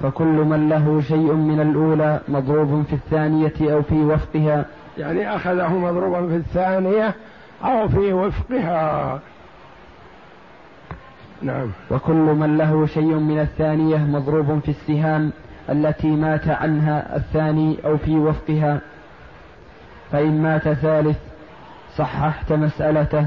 فكل 0.03 0.25
من 0.25 0.68
له 0.68 1.01
شيء 1.01 1.33
من 1.33 1.61
الأولى 1.61 2.21
مضروب 2.29 2.83
في 2.83 2.92
الثانية 2.92 3.73
أو 3.73 3.83
في 3.83 3.95
وفقها. 3.95 4.64
يعني 4.99 5.37
أخذه 5.37 5.79
مضروبا 5.79 6.27
في 6.29 6.37
الثانية 6.37 7.14
أو 7.64 7.88
في 7.88 8.12
وفقها. 8.12 9.21
نعم. 11.42 11.71
وكل 11.90 12.14
من 12.14 12.59
له 12.59 12.87
شيء 12.87 13.14
من 13.14 13.38
الثانية 13.38 13.97
مضروب 13.97 14.59
في 14.59 14.68
السهام 14.68 15.33
التي 15.71 16.11
مات 16.11 16.49
عنها 16.49 17.16
الثاني 17.16 17.77
أو 17.85 17.97
في 17.97 18.16
وفقها. 18.16 18.81
فإن 20.12 20.42
مات 20.42 20.68
ثالث 20.68 21.16
صححت 21.96 22.53
مسألته 22.53 23.27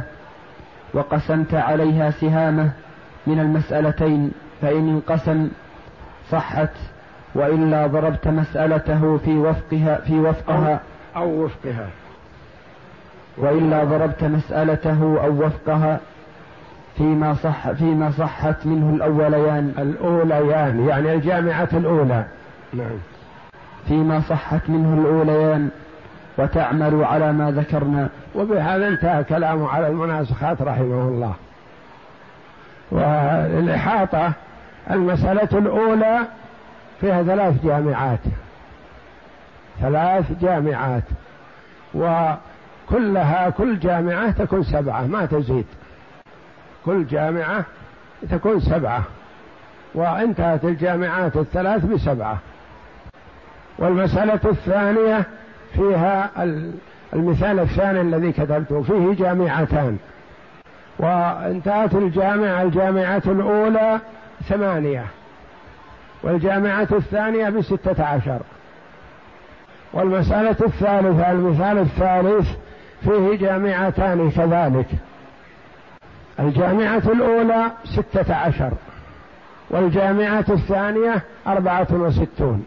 وقسمت 0.93 1.53
عليها 1.53 2.11
سهامه 2.11 2.71
من 3.27 3.39
المسألتين 3.39 4.31
فإن 4.61 4.89
انقسم 4.89 5.49
صحت 6.31 6.69
وإلا 7.35 7.87
ضربت 7.87 8.27
مسألته 8.27 9.17
في 9.17 9.37
وفقها 9.37 9.95
في 9.95 10.19
وفقها. 10.19 10.79
أو, 11.15 11.23
أو 11.23 11.43
وفقها. 11.43 11.87
وإلا 13.37 13.83
ضربت 13.83 14.23
مسألته 14.23 15.23
أو 15.23 15.45
وفقها 15.45 15.99
فيما 16.97 17.33
صح 17.33 17.71
فيما 17.71 18.11
صحت 18.11 18.65
منه 18.65 18.95
الأوليان. 18.95 19.73
الأوليان 19.77 20.87
يعني 20.87 21.13
الجامعة 21.13 21.69
الأولى. 21.73 22.25
نعم 22.73 22.97
فيما 23.87 24.19
صحت 24.19 24.69
منه 24.69 25.01
الأوليان. 25.01 25.69
وتعمل 26.37 27.03
على 27.03 27.33
ما 27.33 27.51
ذكرنا. 27.51 28.09
وبهذا 28.35 28.87
انتهى 28.87 29.23
كلامه 29.23 29.69
على 29.69 29.87
المناسخات 29.87 30.61
رحمه 30.61 31.07
الله. 31.07 31.33
والإحاطة 32.91 34.31
المسألة 34.91 35.49
الأولى 35.53 36.19
فيها 37.01 37.23
ثلاث 37.23 37.65
جامعات. 37.65 38.19
ثلاث 39.81 40.31
جامعات. 40.41 41.03
وكلها 41.93 43.49
كل 43.49 43.79
جامعة 43.79 44.31
تكون 44.31 44.63
سبعة 44.63 45.01
ما 45.01 45.25
تزيد. 45.25 45.65
كل 46.85 47.07
جامعة 47.07 47.65
تكون 48.29 48.59
سبعة. 48.59 49.03
وانتهت 49.93 50.63
الجامعات 50.65 51.35
الثلاث 51.35 51.85
بسبعة. 51.85 52.37
والمسألة 53.77 54.39
الثانية 54.45 55.25
فيها 55.75 56.29
المثال 57.13 57.59
الثاني 57.59 58.01
الذي 58.01 58.31
كتبته 58.31 58.81
فيه 58.81 59.23
جامعتان. 59.23 59.97
وانتهت 60.99 61.93
الجامعة 61.95 62.61
الجامعة 62.61 63.21
الأولى 63.25 63.99
ثمانية 64.49 65.05
والجامعة 66.23 66.87
الثانية 66.91 67.49
بستة 67.49 68.03
عشر. 68.05 68.39
والمسألة 69.93 70.55
الثالثة 70.61 71.31
المثال 71.31 71.77
الثالث 71.77 72.47
فيه 73.01 73.35
جامعتان 73.37 74.31
كذلك. 74.31 74.87
الجامعة 76.39 77.03
الأولى 77.05 77.71
ستة 77.85 78.35
عشر 78.35 78.71
والجامعة 79.69 80.45
الثانية 80.49 81.23
أربعة 81.47 81.87
وستون. 81.91 82.65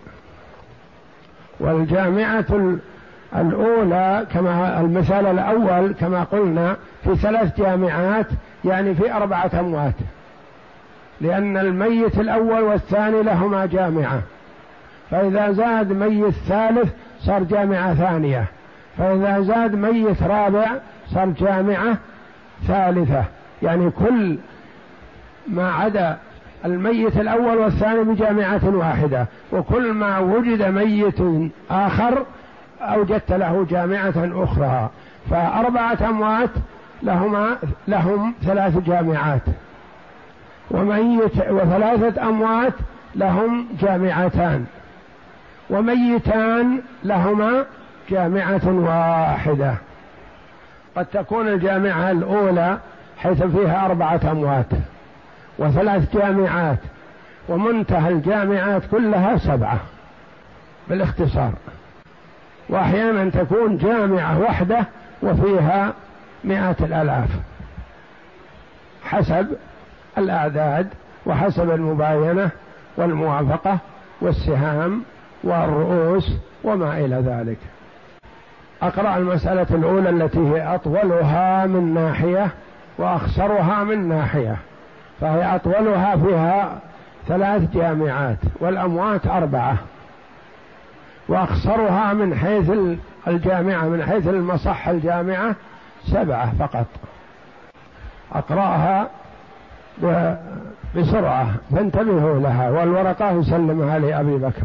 والجامعة 1.61 2.79
الأولى 3.37 4.27
كما 4.33 4.81
المثال 4.81 5.27
الأول 5.27 5.95
كما 6.01 6.25
قلنا 6.25 6.77
في 7.05 7.17
ثلاث 7.17 7.61
جامعات 7.61 8.27
يعني 8.65 8.95
في 8.95 9.13
أربعة 9.13 9.51
أموات. 9.61 9.95
لأن 11.21 11.57
الميت 11.57 12.21
الأول 12.21 12.63
والثاني 12.63 13.23
لهما 13.23 13.67
جامعة. 13.67 14.21
فإذا 15.11 15.53
زاد 15.53 15.93
ميت 15.93 16.35
ثالث 16.35 16.93
صار 17.21 17.43
جامعة 17.43 17.95
ثانية. 17.95 18.45
فإذا 18.99 19.41
زاد 19.41 19.75
ميت 19.75 20.23
رابع 20.23 20.67
صار 21.15 21.27
جامعة 21.27 21.97
ثالثة. 22.67 23.25
يعني 23.63 23.91
كل 23.91 24.39
ما 25.49 25.73
عدا 25.73 26.17
الميت 26.65 27.17
الأول 27.17 27.57
والثاني 27.57 28.05
بجامعة 28.05 28.61
واحدة. 28.65 29.27
وكل 29.53 29.93
ما 29.93 30.19
وجد 30.19 30.63
ميت 30.63 31.21
آخر 31.71 32.25
أوجدت 32.81 33.33
له 33.33 33.67
جامعة 33.71 34.45
أخرى 34.45 34.91
فأربعة 35.31 35.99
أموات 36.09 36.51
لهما 37.03 37.57
لهم 37.89 38.35
ثلاث 38.43 38.79
جامعات. 38.79 39.43
وميت 40.71 41.51
وثلاثة 41.51 42.29
أموات 42.29 42.73
لهم 43.15 43.67
جامعتان. 43.81 44.67
وميتان 45.71 46.81
لهما 47.05 47.65
جامعة 48.11 48.67
واحدة. 48.67 49.75
قد 50.97 51.07
تكون 51.07 51.49
الجامعة 51.49 52.11
الأولى 52.11 52.79
حيث 53.19 53.43
فيها 53.43 53.87
أربعة 53.87 54.21
أموات 54.31 54.67
وثلاث 55.59 56.17
جامعات 56.17 56.79
ومنتهى 57.49 58.09
الجامعات 58.13 58.83
كلها 58.91 59.37
سبعة 59.39 59.79
بالاختصار. 60.89 61.53
وأحيانا 62.69 63.31
تكون 63.31 63.77
جامعة 63.77 64.41
وحدة 64.41 64.87
وفيها 65.23 65.93
مئات 66.45 66.81
الآلاف 66.81 67.29
حسب 69.05 69.57
الأعداد 70.19 70.89
وحسب 71.27 71.71
المباينة 71.71 72.51
والموافقة 72.97 73.79
والسهام 74.21 75.03
والرؤوس 75.45 76.33
وما 76.65 76.99
إلى 76.99 77.17
ذلك. 77.17 77.59
أقرأ 78.83 79.17
المسألة 79.17 79.67
الأولى 79.71 80.11
التي 80.11 80.39
هي 80.39 80.75
أطولها 80.75 81.67
من 81.67 81.95
ناحية 81.95 82.49
وأخسرها 82.99 83.85
من 83.85 84.09
ناحية. 84.09 84.57
فهي 85.21 85.55
أطولها 85.55 86.17
فيها 86.17 86.79
ثلاث 87.29 87.63
جامعات 87.75 88.39
والأموات 88.61 89.27
أربعة. 89.27 89.77
وأخسرها 91.29 92.13
من 92.13 92.35
حيث 92.35 92.71
الجامعة 93.29 93.85
من 93.85 94.05
حيث 94.05 94.29
المصح 94.29 94.89
الجامعة 94.89 95.55
سبعة 96.07 96.53
فقط. 96.59 96.87
أقرأها 98.33 99.11
بسرعة 100.97 101.55
فانتبهوا 101.71 102.41
لها 102.41 102.71
والورقة 102.71 103.31
يسلمها 103.31 103.99
لأبي 103.99 104.37
بكر. 104.37 104.63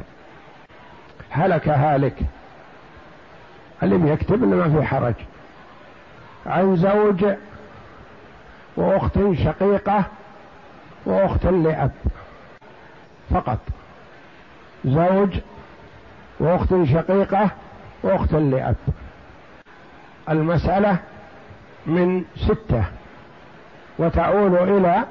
هلك 1.30 1.70
هالك. 1.70 2.16
اللي 3.84 3.98
بيكتب 3.98 4.44
ما 4.44 4.70
في 4.70 4.84
حرج. 4.88 5.14
عن 6.46 6.76
زوج 6.76 7.26
وأخت 8.78 9.20
شقيقة 9.34 10.04
وأخت 11.06 11.46
لأب. 11.46 11.92
فقط. 13.32 13.60
زوج 14.86 15.40
وأخت 16.44 16.84
شقيقة 16.84 17.50
وأخت 18.04 18.34
لأب. 18.34 18.76
المسألة 20.30 20.98
من 21.86 22.24
ستة 22.36 22.84
وتعود 24.00 24.54
إلى 24.54 25.04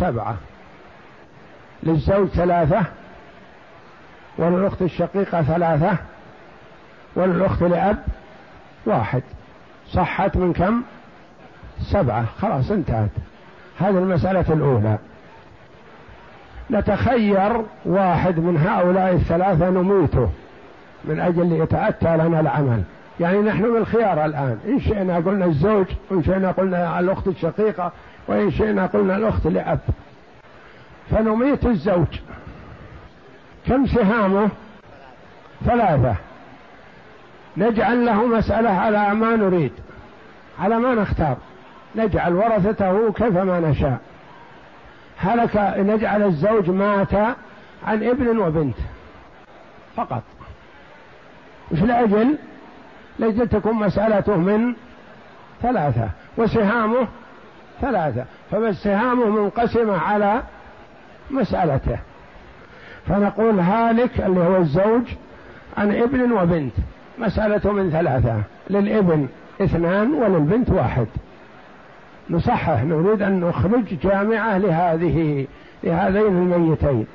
سبعة. 0.00 0.36
للزوج 1.82 2.28
ثلاثة 2.28 2.82
وللأخت 4.38 4.82
الشقيقة 4.82 5.42
ثلاثة 5.42 5.96
وللأخت 7.16 7.62
لأب 7.62 8.04
واحد. 8.86 9.22
صحت 9.92 10.36
من 10.36 10.52
كم؟ 10.52 10.82
سبعة. 11.92 12.24
خلاص 12.40 12.70
انتهت. 12.70 13.10
هذه 13.78 13.98
المسألة 13.98 14.52
الأولى. 14.52 14.98
نتخير 16.72 17.62
واحد 17.84 18.38
من 18.38 18.56
هؤلاء 18.56 19.14
الثلاثة 19.14 19.70
نميته 19.70 20.28
من 21.04 21.20
أجل 21.20 21.52
يتأتى 21.52 22.16
لنا 22.16 22.40
العمل. 22.40 22.82
يعني 23.20 23.38
نحن 23.38 23.62
بالخيار 23.62 24.24
الآن. 24.24 24.58
إن 24.68 24.80
شئنا 24.80 25.16
قلنا 25.16 25.44
الزوج 25.44 25.86
وإن 26.10 26.22
شئنا 26.24 26.50
قلنا 26.50 27.00
الأخت 27.00 27.28
الشقيقة 27.28 27.92
وإن 28.28 28.50
شئنا 28.50 28.86
قلنا 28.86 29.16
الأخت 29.16 29.46
لأب. 29.46 29.78
فنميت 31.10 31.66
الزوج. 31.66 32.06
كم 33.66 33.86
سهامه؟ 33.86 34.48
ثلاثة. 35.64 36.14
نجعل 37.56 38.06
له 38.06 38.26
مسألة 38.26 38.70
على 38.70 39.14
ما 39.14 39.36
نريد 39.36 39.72
على 40.60 40.78
ما 40.78 40.94
نختار. 40.94 41.36
نجعل 41.96 42.34
ورثته 42.34 43.12
كيفما 43.12 43.60
نشاء. 43.60 43.98
هلك 45.22 45.74
نجعل 45.78 46.22
الزوج 46.22 46.70
مات 46.70 47.14
عن 47.86 48.02
ابن 48.02 48.38
وبنت 48.38 48.76
فقط. 49.96 50.22
وش 51.70 51.82
لأجل؟ 51.82 52.36
لأجل 53.18 53.48
تكون 53.48 53.74
مسألته 53.74 54.36
من 54.36 54.74
ثلاثة 55.62 56.08
وسهامه 56.36 57.08
ثلاثة 57.80 58.24
فبس 58.50 58.74
سهامه 58.74 59.26
منقسمة 59.26 59.98
على 59.98 60.42
مسألته. 61.30 61.98
فنقول 63.08 63.60
هالك 63.60 64.20
اللي 64.20 64.40
هو 64.40 64.56
الزوج 64.56 65.02
عن 65.78 65.94
ابن 65.94 66.32
وبنت 66.32 66.72
مسألة 67.18 67.72
من 67.72 67.90
ثلاثة 67.90 68.42
للابن 68.70 69.28
اثنان 69.60 70.14
وللبنت 70.14 70.70
واحد. 70.70 71.06
نصحح 72.30 72.82
نريد 72.82 73.22
أن 73.22 73.40
نخرج 73.40 73.98
جامعة 74.02 74.58
لهذه 74.58 75.46
لهذين 75.84 76.26
الميتين. 76.26 77.06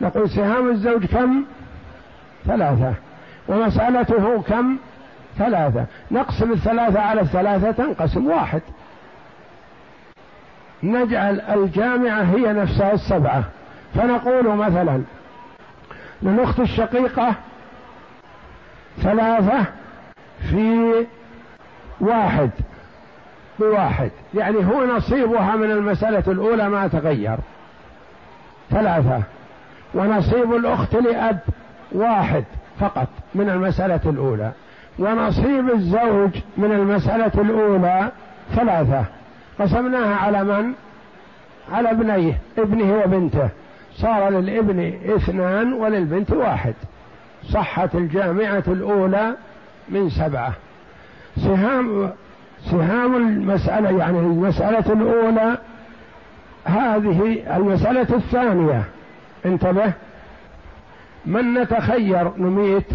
نقول 0.00 0.30
سهام 0.30 0.70
الزوج 0.70 1.06
كم؟ 1.06 1.44
ثلاثة. 2.46 2.94
ومسألته 3.48 4.42
كم؟ 4.42 4.76
ثلاثة. 5.38 5.84
نقسم 6.10 6.52
الثلاثة 6.52 7.00
على 7.00 7.20
الثلاثة 7.20 7.70
تنقسم 7.70 8.26
واحد. 8.26 8.62
نجعل 10.82 11.40
الجامعة 11.40 12.22
هي 12.22 12.52
نفسها 12.52 12.92
السبعة. 12.92 13.44
فنقول 13.94 14.56
مثلا 14.56 15.02
للأخت 16.22 16.60
الشقيقة 16.60 17.34
ثلاثة 19.02 19.64
في 20.50 20.92
واحد. 22.00 22.50
بواحد 23.60 24.10
يعني 24.34 24.56
هو 24.56 24.84
نصيبها 24.84 25.56
من 25.56 25.70
المسألة 25.70 26.24
الأولى 26.28 26.68
ما 26.68 26.88
تغير. 26.88 27.36
ثلاثة. 28.70 29.22
ونصيب 29.94 30.54
الأخت 30.54 30.94
لأب 30.94 31.38
واحد 31.92 32.44
فقط 32.80 33.08
من 33.34 33.50
المسألة 33.50 34.00
الأولى. 34.06 34.52
ونصيب 34.98 35.70
الزوج 35.70 36.30
من 36.56 36.72
المسألة 36.72 37.32
الأولى 37.34 38.08
ثلاثة. 38.54 39.04
قسمناها 39.60 40.16
على 40.16 40.44
من؟ 40.44 40.72
على 41.72 41.90
ابنيه 41.90 42.38
ابنه 42.58 43.02
وبنته. 43.04 43.48
صار 43.94 44.28
للابن 44.28 44.92
اثنان 45.16 45.72
وللبنت 45.72 46.30
واحد. 46.30 46.74
صحت 47.48 47.94
الجامعة 47.94 48.64
الأولى 48.66 49.34
من 49.88 50.10
سبعة. 50.10 50.52
سهام 51.36 52.10
سهام 52.64 53.16
المسألة 53.16 53.98
يعني 53.98 54.18
المسألة 54.18 54.92
الأولى 54.92 55.58
هذه 56.64 57.42
المسألة 57.56 58.16
الثانية. 58.16 58.84
انتبه. 59.46 59.92
من 61.26 61.54
نتخير 61.54 62.32
نميت 62.36 62.86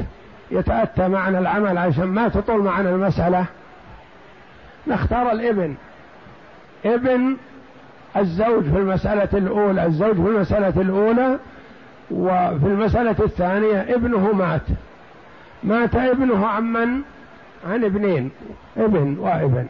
يتأتى 0.52 1.08
معنا 1.08 1.40
العمل 1.40 1.78
عشان 1.78 2.06
ما 2.06 2.28
تطول 2.28 2.64
معنا 2.64 2.90
المسألة؟ 2.90 3.46
نختار 4.88 5.32
الإبن. 5.32 5.76
إبن 6.86 7.38
الزوج 8.18 8.64
في 8.64 8.78
المسألة 8.78 9.30
الأولى 9.34 9.86
الزوج 9.86 10.14
في 10.14 10.30
المسألة 10.30 10.82
الأولى 10.82 11.40
وفي 12.12 12.66
المسألة 12.66 13.16
الثانية 13.20 13.96
ابنه 13.96 14.32
مات. 14.34 14.62
مات 15.64 15.96
ابنه 15.96 16.48
عن 16.48 16.64
من؟ 16.64 17.02
عن 17.66 17.84
ابنين 17.84 18.32
ابن 18.78 19.18
وابن. 19.20 19.66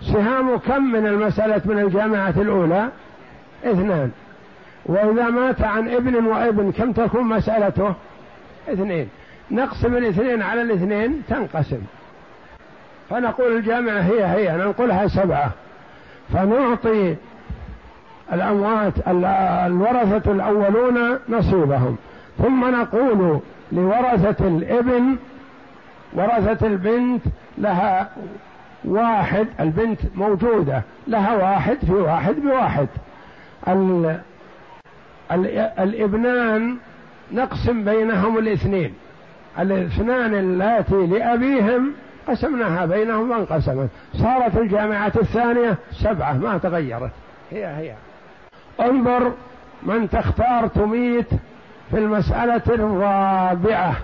سهام 0.00 0.56
كم 0.56 0.82
من 0.92 1.06
المسألة 1.06 1.60
من 1.64 1.78
الجامعة 1.78 2.34
الأولى؟ 2.36 2.88
اثنان. 3.64 4.10
وإذا 4.86 5.30
مات 5.30 5.62
عن 5.62 5.88
ابن 5.88 6.14
وابن 6.26 6.72
كم 6.72 6.92
تكون 6.92 7.24
مسألته؟ 7.24 7.94
اثنين. 8.68 9.08
نقسم 9.50 9.96
الاثنين 9.96 10.42
على 10.42 10.62
الاثنين 10.62 11.22
تنقسم. 11.28 11.80
فنقول 13.10 13.56
الجامعة 13.56 14.00
هي 14.00 14.24
هي 14.24 14.56
ننقلها 14.56 15.08
سبعة. 15.08 15.50
فنعطي 16.32 17.16
الأموات 18.32 18.92
الورثة 19.06 20.32
الأولون 20.32 21.18
نصيبهم. 21.28 21.96
ثم 22.38 22.74
نقول 22.80 23.40
لورثة 23.72 24.48
الابن 24.48 25.16
ورثة 26.12 26.66
البنت 26.66 27.22
لها 27.58 28.10
واحد 28.84 29.46
البنت 29.60 30.00
موجودة 30.14 30.82
لها 31.06 31.36
واحد 31.36 31.76
في 31.86 31.92
واحد 31.92 32.34
بواحد. 32.34 32.88
ال 33.68 34.20
ال 35.32 35.46
الابنان 35.78 36.76
نقسم 37.32 37.84
بينهم 37.84 38.38
الاثنين. 38.38 38.94
الاثنان 39.58 40.34
اللاتي 40.34 41.06
لأبيهم 41.06 41.92
قسمناها 42.28 42.86
بينهم 42.86 43.30
وانقسمت. 43.30 43.88
صارت 44.14 44.56
الجامعة 44.56 45.12
الثانية 45.16 45.76
سبعة 45.92 46.32
ما 46.32 46.58
تغيرت. 46.58 47.10
هي 47.50 47.66
هي. 47.66 47.94
انظر 48.80 49.32
من 49.82 50.10
تختار 50.10 50.66
تميت 50.66 51.28
في 51.90 51.98
المسألة 51.98 52.62
الرابعة. 52.68 53.96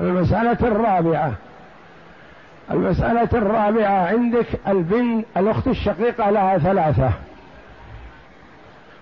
المسألة 0.00 0.58
الرابعة. 0.62 1.32
المسألة 2.70 3.28
الرابعة 3.32 4.06
عندك 4.06 4.46
البنت 4.68 5.26
الأخت 5.36 5.66
الشقيقة 5.66 6.30
لها 6.30 6.58
ثلاثة. 6.58 7.10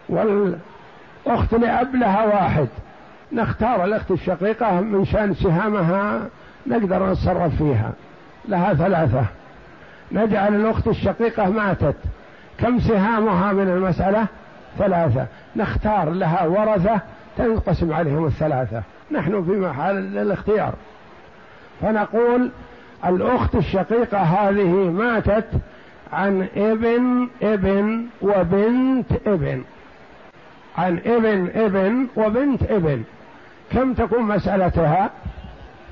والأخت 0.09 1.54
لأب 1.54 1.96
لها 1.96 2.24
واحد. 2.24 2.68
نختار 3.32 3.85
الأخت 3.85 4.11
الشقيقة 4.11 4.80
من 4.80 5.04
شأن 5.04 5.35
سهامها 5.35 6.20
نقدر 6.66 7.11
نتصرف 7.12 7.56
فيها. 7.56 7.92
لها 8.48 8.74
ثلاثة. 8.74 9.24
نجعل 10.12 10.54
الأخت 10.54 10.88
الشقيقة 10.88 11.50
ماتت. 11.50 11.96
كم 12.59 12.80
سهامها 12.80 13.52
من 13.52 13.68
المسألة؟ 13.68 14.26
ثلاثة. 14.78 15.26
نختار 15.56 16.11
لها 16.11 16.46
ورثة 16.46 17.00
تنقسم 17.38 17.92
عليهم 17.92 18.26
الثلاثة. 18.26 18.82
نحن 19.11 19.45
في 19.45 19.51
محل 19.51 20.19
الاختيار 20.19 20.75
فنقول 21.81 22.51
الأخت 23.07 23.55
الشقيقة 23.55 24.19
هذه 24.19 24.90
ماتت 24.90 25.49
عن 26.12 26.47
ابن 26.57 27.29
ابن 27.42 28.07
وبنت 28.23 29.12
ابن. 29.27 29.62
عن 30.79 30.99
ابن 31.07 31.51
ابن 31.55 32.07
وبنت 32.16 32.62
ابن. 32.62 33.03
كم 33.73 33.95
تكون 33.95 34.23
مسألتها؟ 34.23 35.11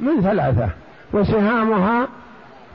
من 0.01 0.23
ثلاثة. 0.23 0.69
وسهامها 1.13 2.09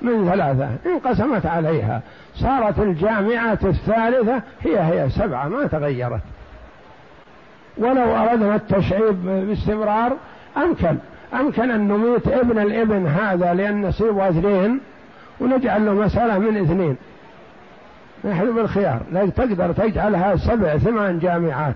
من 0.02 0.30
ثلاثة. 0.32 0.70
انقسمت 0.86 1.46
عليها. 1.46 2.02
صارت 2.36 2.80
الجامعة 2.80 3.60
الثالثة 3.64 4.42
هي 4.62 4.80
هي 4.80 5.10
سبعة 5.10 5.48
ما 5.48 5.68
تغيرت. 5.68 6.22
ولو 7.80 8.16
أردنا 8.16 8.56
التشعيب 8.56 9.26
باستمرار 9.26 10.18
أمكن. 10.58 10.98
أمكن 11.34 11.72
أن 11.72 11.88
نميت 11.88 12.28
ابن 12.28 12.60
الابن 12.60 13.08
هذا 13.08 13.54
لأن 13.54 13.82
نصيبه 13.82 14.30
اثنين 14.30 14.80
ونجعل 15.40 15.86
له 15.86 15.94
مسألة 15.94 16.40
من 16.40 16.58
اثنين. 16.58 16.98
نحن 18.26 18.56
بالخيار. 18.56 19.00
تقدر 19.36 19.72
تجعلها 19.72 20.36
سبع 20.36 20.78
ثمان 20.78 21.20
جامعات 21.20 21.76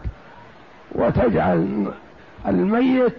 وتجعل 0.91 1.87
الميت 2.47 3.13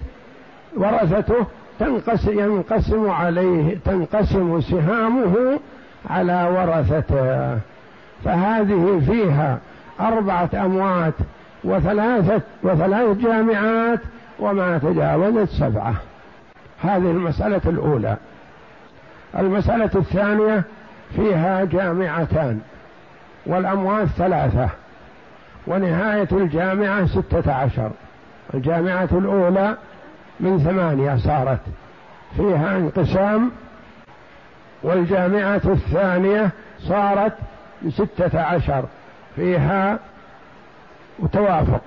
ورثته 0.77 1.47
تنقسم 1.79 2.39
ينقسم 2.39 3.11
عليه 3.11 3.79
تنقسم 3.85 4.61
سهامه 4.61 5.59
على 6.11 6.49
ورثته. 6.57 7.59
فهذه 8.25 9.03
فيها 9.07 9.59
أربعة 10.01 10.51
أموات 10.55 11.15
وثلاثة 11.65 12.41
وثلاث 12.63 13.19
جامعات 13.19 14.01
وما 14.39 14.79
تجاوزت 14.79 15.51
سبعة. 15.51 15.95
هذه 16.83 17.11
المسألة 17.11 17.61
الأولى. 17.67 18.17
المسألة 19.39 19.91
الثانية 19.95 20.63
فيها 21.17 21.65
جامعتان 21.65 22.61
والأموات 23.47 24.07
ثلاثة 24.07 24.69
ونهاية 25.67 26.29
الجامعة 26.33 27.07
ستة 27.07 27.53
عشر. 27.53 27.91
الجامعة 28.55 29.09
الأولى 29.13 29.77
من 30.41 30.59
ثمانية 30.59 31.17
صارت. 31.17 31.61
فيها 32.37 32.77
انقسام 32.77 33.51
والجامعة 34.83 35.61
الثانية 35.65 36.51
صارت 36.81 37.33
ستة 37.89 38.41
عشر. 38.41 38.85
فيها 39.37 39.99
توافق 41.33 41.81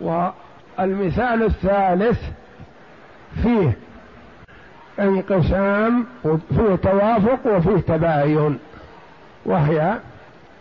والمثال 0.00 1.42
الثالث 1.42 2.20
فيه 3.42 3.76
انقسام 5.00 6.06
وفيه 6.24 6.74
توافق 6.82 7.46
وفيه 7.46 7.76
تباين 7.76 8.58
وهي 9.44 9.98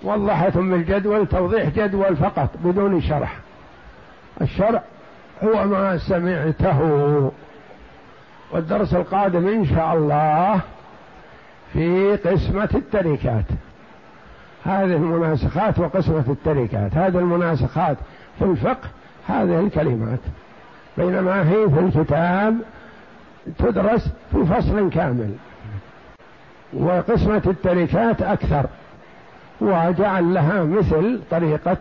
وضحت 0.03 0.57
بالجدول 0.57 1.27
توضيح 1.27 1.69
جدول 1.69 2.15
فقط 2.15 2.49
بدون 2.63 3.01
شرح. 3.01 3.37
الشرع 4.41 4.83
هو 5.43 5.65
ما 5.65 5.97
سمعته. 5.97 7.31
والدرس 8.51 8.93
القادم 8.93 9.47
إن 9.47 9.65
شاء 9.65 9.93
الله 9.93 10.59
في 11.73 12.15
قسمة 12.15 12.69
التركات. 12.75 13.45
هذه 14.69 14.95
المناسخات 14.95 15.79
وقسمه 15.79 16.23
التركات. 16.27 16.97
هذه 16.97 17.19
المناسخات 17.19 17.97
في 18.39 18.45
الفقه 18.45 18.89
هذه 19.27 19.59
الكلمات. 19.59 20.19
بينما 20.97 21.49
هي 21.49 21.69
في 21.69 21.79
الكتاب 21.79 22.57
تدرس 23.57 24.09
في 24.31 24.45
فصل 24.45 24.89
كامل. 24.89 25.35
وقسمة 26.73 27.41
التركات 27.47 28.21
أكثر. 28.21 28.65
وجعل 29.61 30.33
لها 30.33 30.63
مثل 30.63 31.21
طريقة 31.31 31.77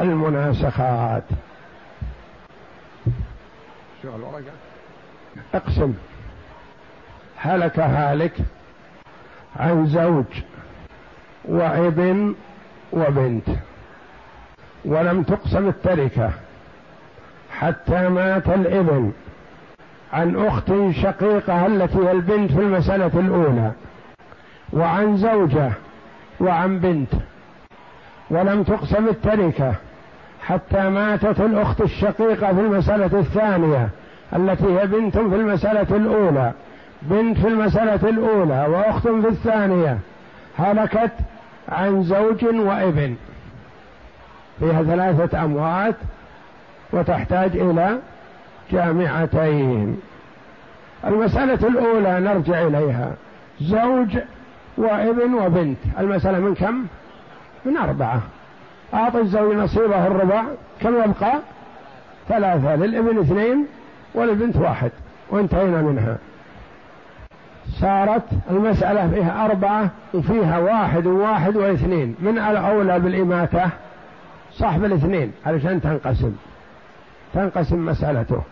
المناسخات. 0.00 1.22
اقسم. 5.54 5.94
هلك 7.36 7.78
هالك 7.78 8.32
عن 9.56 9.86
زوج. 9.86 10.24
وابن 11.48 12.34
وبنت. 12.92 13.48
ولم 14.84 15.22
تقسم 15.22 15.68
التركة. 15.68 16.30
حتى 17.50 18.08
مات 18.08 18.48
الابن. 18.48 19.12
عن 20.12 20.46
أخت 20.46 20.72
شقيقة 21.02 21.66
التي 21.66 21.98
هي 21.98 22.12
البنت 22.12 22.52
في 22.52 22.60
المسألة 22.60 23.10
الأولى. 23.14 23.72
وعن 24.72 25.16
زوجة. 25.16 25.70
وعن 26.40 26.78
بنت. 26.78 27.12
ولم 28.30 28.62
تقسم 28.62 29.08
التركة. 29.08 29.74
حتى 30.42 30.88
ماتت 30.88 31.40
الأخت 31.40 31.80
الشقيقة 31.80 32.54
في 32.54 32.60
المسألة 32.60 33.18
الثانية. 33.18 33.88
التي 34.36 34.64
هي 34.64 34.86
بنت 34.86 35.18
في 35.18 35.36
المسألة 35.36 35.96
الأولى. 35.96 36.52
بنت 37.02 37.38
في 37.38 37.48
المسألة 37.48 38.08
الأولى 38.08 38.66
وأخت 38.68 39.08
في 39.08 39.28
الثانية. 39.28 39.98
هلكت 40.58 41.12
عن 41.68 42.02
زوج 42.02 42.44
وابن 42.44 43.14
فيها 44.60 44.82
ثلاثة 44.82 45.44
أموات 45.44 45.94
وتحتاج 46.92 47.56
إلى 47.56 47.98
جامعتين. 48.72 50.00
المسألة 51.04 51.68
الأولى 51.68 52.20
نرجع 52.20 52.66
إليها. 52.66 53.12
زوج 53.60 54.18
وابن 54.78 55.34
وبنت. 55.34 55.78
المسألة 55.98 56.38
من 56.38 56.54
كم؟ 56.54 56.86
من 57.64 57.76
أربعة. 57.76 58.20
أعطي 58.94 59.20
الزوج 59.20 59.56
نصيبه 59.56 60.06
الربع. 60.06 60.42
كم 60.80 60.94
يبقى؟ 60.94 61.38
ثلاثة. 62.28 62.76
للابن 62.76 63.18
اثنين 63.18 63.66
وللبنت 64.14 64.56
واحد. 64.56 64.90
وانتهينا 65.30 65.82
منها. 65.82 66.16
صارت 67.80 68.22
المسألة 68.50 69.10
فيها 69.10 69.44
أربعة 69.44 69.90
وفيها 70.14 70.58
واحد 70.58 71.06
وواحد 71.06 71.56
واثنين. 71.56 72.16
من 72.18 72.38
الأولى 72.38 73.00
بالإماتة؟ 73.00 73.70
صاحب 74.52 74.84
الاثنين 74.84 75.32
علشان 75.46 75.80
تنقسم. 75.80 76.32
تنقسم 77.34 77.86
مسألته. 77.86 78.42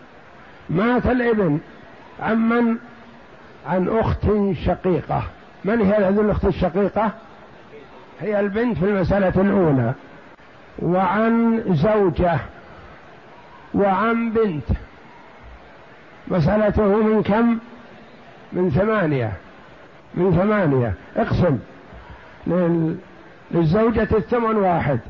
مات 0.70 1.06
الابن 1.06 1.58
عمن 2.22 2.76
عن 3.66 3.88
أخت 3.88 4.26
شقيقة. 4.66 5.22
من 5.64 5.80
هي 5.80 5.94
هذه 5.94 6.20
الأخت 6.20 6.44
الشقيقة؟ 6.44 7.10
هي 8.20 8.40
البنت 8.40 8.78
في 8.78 8.84
المسألة 8.84 9.32
الأولى. 9.36 9.92
وعن 10.78 11.62
زوجة. 11.68 12.38
وعن 13.74 14.30
بنت. 14.30 14.78
مسألته 16.28 16.82
من 16.82 17.22
كم؟ 17.22 17.58
من 18.54 18.70
ثمانية. 18.70 19.32
من 20.14 20.32
ثمانية. 20.32 20.94
اقسم. 21.16 21.58
للزوجة 23.50 24.08
الثمن 24.16 24.56
واحد. 24.56 25.00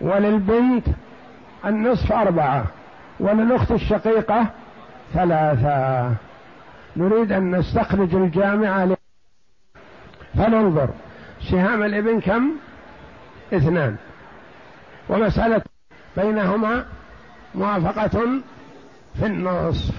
وللبنت 0.00 0.86
النصف 1.66 2.12
أربعة. 2.12 2.64
وللأخت 3.20 3.70
الشقيقة 3.70 4.46
ثلاثة. 5.14 6.14
نريد 6.96 7.32
أن 7.32 7.56
نستخرج 7.56 8.14
الجامعة 8.14 8.96
فننظر. 10.34 10.88
سهام 11.50 11.82
الإبن 11.82 12.20
كم؟ 12.20 12.50
اثنان. 13.52 13.96
ومسألة 15.08 15.62
بينهما 16.16 16.84
موافقة 17.54 18.26
في 19.18 19.26
النصف. 19.26 19.94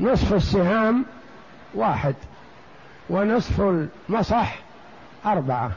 نصف 0.00 0.34
السهام 0.34 1.04
واحد 1.74 2.14
ونصف 3.10 3.60
المصح 4.08 4.58
أربعة. 5.26 5.70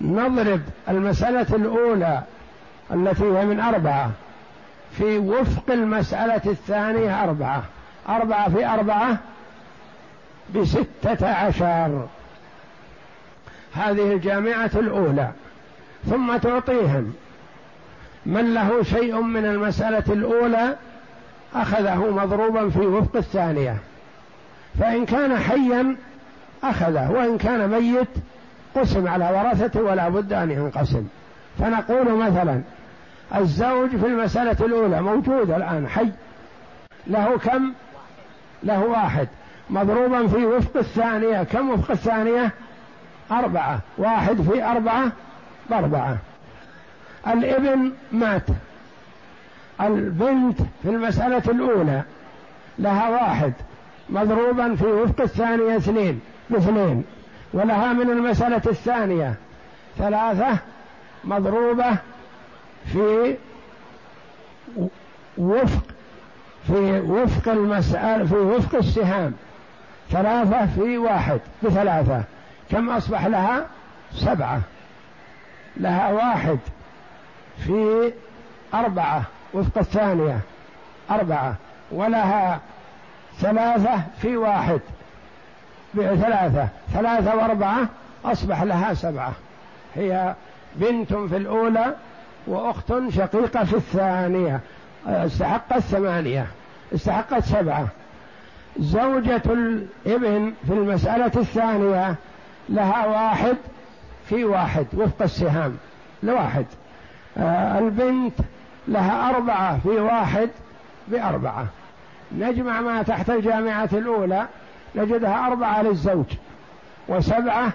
نضرب 0.00 0.60
المسألة 0.88 1.56
الأولى 1.56 2.22
التي 2.90 3.24
هي 3.24 3.46
من 3.46 3.60
أربعة. 3.60 4.10
في 4.98 5.18
وفق 5.18 5.70
المسألة 5.70 6.40
الثانية 6.46 7.24
أربعة. 7.24 7.62
أربعة 8.08 8.50
في 8.50 8.66
أربعة 8.66 9.18
بستة 10.54 11.28
عشر. 11.28 12.06
هذه 13.74 14.12
الجامعة 14.12 14.70
الأولى. 14.74 15.30
ثم 16.10 16.36
تعطيهم. 16.36 17.14
من 18.26 18.54
له 18.54 18.82
شيء 18.82 19.20
من 19.20 19.44
المسألة 19.44 20.04
الأولى 20.08 20.76
أخذه 21.54 22.10
مضروبا 22.10 22.70
في 22.70 22.80
وفق 22.80 23.16
الثانية. 23.16 23.76
فإن 24.80 25.06
كان 25.06 25.38
حيا 25.38 25.96
أخذه 26.64 27.10
وإن 27.10 27.38
كان 27.38 27.68
ميت 27.68 28.08
قسم 28.76 29.08
على 29.08 29.30
ورثته 29.30 29.82
ولا 29.82 30.08
بد 30.08 30.32
أن 30.32 30.50
ينقسم. 30.50 31.06
فنقول 31.58 32.12
مثلا 32.12 32.62
الزوج 33.34 33.90
في 33.90 34.06
المسألة 34.06 34.66
الأولى 34.66 35.02
موجود 35.02 35.50
الآن 35.50 35.88
حي 35.88 36.08
له 37.06 37.38
كم؟ 37.38 37.72
له 38.62 38.84
واحد. 38.84 39.28
مضروبا 39.70 40.26
في 40.26 40.46
وفق 40.46 40.76
الثانية 40.76 41.42
كم 41.42 41.70
وفق 41.70 41.90
الثانية؟ 41.90 42.50
أربعة. 43.30 43.78
واحد 43.98 44.42
في 44.42 44.64
أربعة؟ 44.64 45.12
بأربعة. 45.70 46.16
الإبن 47.26 47.92
مات. 48.12 48.46
البنت 49.80 50.58
في 50.82 50.88
المسألة 50.88 51.42
الأولى 51.48 52.02
لها 52.78 53.08
واحد. 53.08 53.52
مضروبا 54.10 54.74
في 54.74 54.86
وفق 54.86 55.20
الثانية 55.20 55.76
اثنين 55.76 56.20
باثنين 56.50 57.04
ولها 57.52 57.92
من 57.92 58.10
المسألة 58.10 58.62
الثانية. 58.66 59.34
ثلاثة 59.98 60.58
مضروبة 61.24 61.96
في 62.92 63.36
وفق 65.38 65.82
في 66.66 67.00
وفق 67.00 67.52
المسألة 67.52 68.24
في 68.24 68.34
وفق 68.34 68.74
السهام. 68.74 69.32
ثلاثة 70.10 70.66
في 70.66 70.98
واحد 70.98 71.40
بثلاثة. 71.62 72.22
كم 72.70 72.90
أصبح 72.90 73.26
لها؟ 73.26 73.66
سبعة. 74.12 74.60
لها 75.76 76.12
واحد 76.12 76.58
في 77.58 78.12
أربعة 78.74 79.22
وفق 79.54 79.78
الثانية 79.78 80.40
أربعة. 81.10 81.54
ولها 81.92 82.60
ثلاثة 83.40 84.02
في 84.22 84.36
واحد. 84.36 84.80
بثلاثة 85.94 86.68
ثلاثة 86.92 87.36
وأربعة 87.36 87.88
أصبح 88.24 88.62
لها 88.62 88.94
سبعة. 88.94 89.32
هي 89.94 90.34
بنت 90.76 91.14
في 91.14 91.36
الأولى 91.36 91.94
وأخت 92.46 92.92
شقيقة 93.08 93.64
في 93.64 93.74
الثانية. 93.74 94.60
استحقت 95.06 95.78
ثمانية. 95.78 96.46
استحقت 96.94 97.44
سبعة. 97.44 97.86
زوجة 98.78 99.42
الابن 99.46 100.52
في 100.66 100.72
المسألة 100.72 101.32
الثانية 101.36 102.14
لها 102.68 103.06
واحد 103.06 103.56
في 104.28 104.44
واحد 104.44 104.86
وفق 104.94 105.22
السهام 105.22 105.76
لواحد. 106.22 106.66
آه 107.38 107.78
البنت 107.78 108.34
لها 108.88 109.30
أربعة 109.30 109.78
في 109.78 109.88
واحد 109.88 110.50
بأربعة. 111.08 111.66
نجمع 112.38 112.80
ما 112.80 113.02
تحت 113.02 113.30
الجامعة 113.30 113.88
الأولى 113.92 114.46
نجدها 114.94 115.46
أربعة 115.46 115.82
للزوج 115.82 116.26
وسبعة 117.08 117.72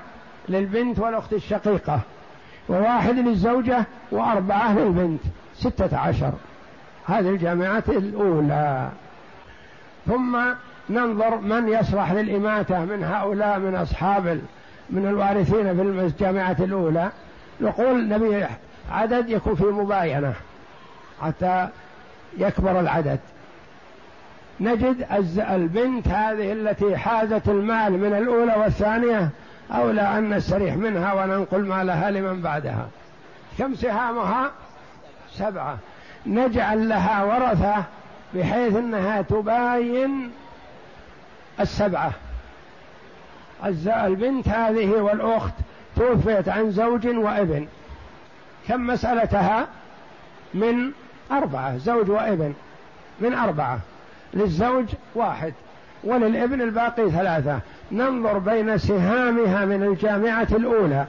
للبنت 0.50 1.00
والأخت 1.00 1.34
الشقيقة 1.34 2.00
وواحد 2.70 3.16
للزوجة 3.16 3.86
وأربعة 4.12 4.74
للبنت 4.74 5.22
ستة 5.54 5.98
عشر. 5.98 6.34
هذه 7.08 7.30
الجامعة 7.30 7.84
الأولى. 7.88 8.90
ثم 10.08 10.38
ننظر 10.90 11.38
من 11.38 11.68
يصلح 11.70 12.12
للإماتة 12.12 12.86
من 12.86 13.04
هؤلاء 13.04 13.60
من 13.60 13.76
أصحاب 13.76 14.42
من 14.90 15.08
الوارثين 15.08 15.76
في 15.76 15.82
الجامعة 15.82 16.56
الأولى. 16.60 17.10
نقول 17.62 18.10
نبي 18.10 18.46
عدد 18.92 19.30
يكون 19.30 19.56
في 19.56 19.64
مباينة 19.64 20.34
حتى 21.22 21.68
يكبر 22.38 22.80
العدد. 22.80 23.20
نجد 24.62 25.08
البنت 25.38 26.08
هذه 26.08 26.52
التي 26.52 26.98
حازت 26.98 27.50
المال 27.50 27.94
من 27.94 28.14
الأولى 28.14 28.54
والثانية 28.56 29.30
أولى 29.72 30.02
أن 30.02 30.30
نستريح 30.30 30.76
منها 30.76 31.14
وننقل 31.14 31.66
مالها 31.66 32.12
لمن 32.12 32.42
بعدها. 32.42 32.88
كم 33.58 33.76
سهامها؟ 33.76 34.52
سبعة. 35.32 35.78
نجعل 36.26 36.90
لها 36.90 37.24
ورثة 37.24 37.84
بحيث 38.34 38.76
أنها 38.76 39.22
تباين 39.22 40.32
السبعة. 41.60 42.12
البنت 43.88 44.48
هذه 44.48 44.90
والأخت 44.90 45.54
توفيت 45.96 46.50
عن 46.50 46.72
زوج 46.72 47.08
وابن. 47.08 47.68
كم 48.68 48.88
مسألتها؟ 48.88 49.68
من 50.54 50.92
أربعة. 51.32 51.78
زوج 51.78 52.10
وابن. 52.10 52.54
من 53.20 53.34
أربعة. 53.34 53.80
للزوج 54.34 54.86
واحد 55.16 55.54
وللابن 56.04 56.62
الباقي 56.62 57.12
ثلاثة. 57.12 57.60
ننظر 57.92 58.38
بين 58.38 58.78
سهامها 58.78 59.66
من 59.66 59.84
الجامعة 59.84 60.48
الأولى 60.52 61.06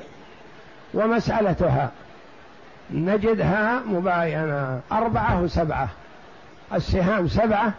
ومسألتها. 0.94 1.90
نجدها 2.90 3.80
مباينة 3.86 4.80
أربعة 4.92 5.42
وسبعة. 5.42 5.88
السهام 6.74 7.28
سبعة 7.28 7.72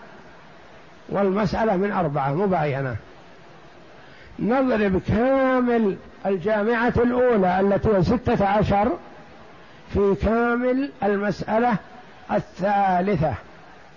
والمسألة 1.09 1.77
من 1.77 1.91
أربعة 1.91 2.33
مباينة. 2.33 2.95
نضرب 4.39 5.01
كامل 5.07 5.97
الجامعة 6.25 6.93
الأولى 6.97 7.59
التي 7.59 7.89
هي 7.89 8.03
ستة 8.03 8.47
عشر 8.47 8.91
في 9.93 10.15
كامل 10.21 10.91
المسألة 11.03 11.75
الثالثة 12.31 13.33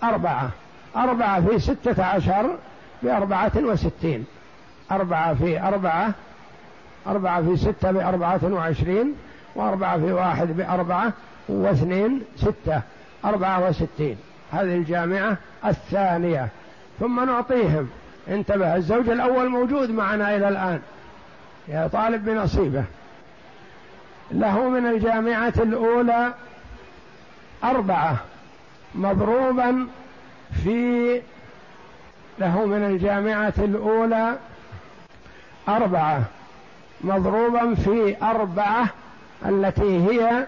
أربعة. 0.03 0.51
أربعة 0.97 1.41
في 1.41 1.59
ستة 1.59 2.05
عشر 2.05 2.57
بأربعة 3.03 3.53
وستين. 3.57 4.27
أربعة 4.93 5.35
في 5.35 5.61
أربعة 5.61 6.13
أربعة 7.07 7.43
في 7.43 7.57
ستة 7.57 7.91
بأربعة 7.91 8.41
وعشرين 8.45 9.15
وأربعة 9.55 9.99
في 9.99 10.13
واحد 10.13 10.47
بأربعة 10.47 11.13
واثنين 11.49 12.23
ستة. 12.37 12.81
أربعة 13.25 13.69
وستين. 13.69 14.17
هذه 14.53 14.77
الجامعة 14.77 15.37
الثانية. 15.67 16.49
ثم 17.01 17.25
نعطيهم. 17.25 17.89
انتبه 18.29 18.77
الزوج 18.77 19.09
الأول 19.09 19.49
موجود 19.49 19.91
معنا 19.91 20.37
إلى 20.37 20.49
الآن. 20.49 20.81
يا 21.69 21.87
طالب 21.87 22.25
بنصيبه. 22.25 22.85
له 24.31 24.69
من 24.69 24.87
الجامعة 24.87 25.53
الأولى 25.57 26.33
أربعة 27.65 28.17
مضروبا 28.95 29.87
في 30.63 31.21
له 32.39 32.67
من 32.67 32.85
الجامعة 32.85 33.55
الأولى 33.59 34.37
أربعة 35.69 36.23
مضروبا 37.01 37.75
في 37.75 38.17
أربعة 38.23 38.87
التي 39.47 40.09
هي 40.09 40.47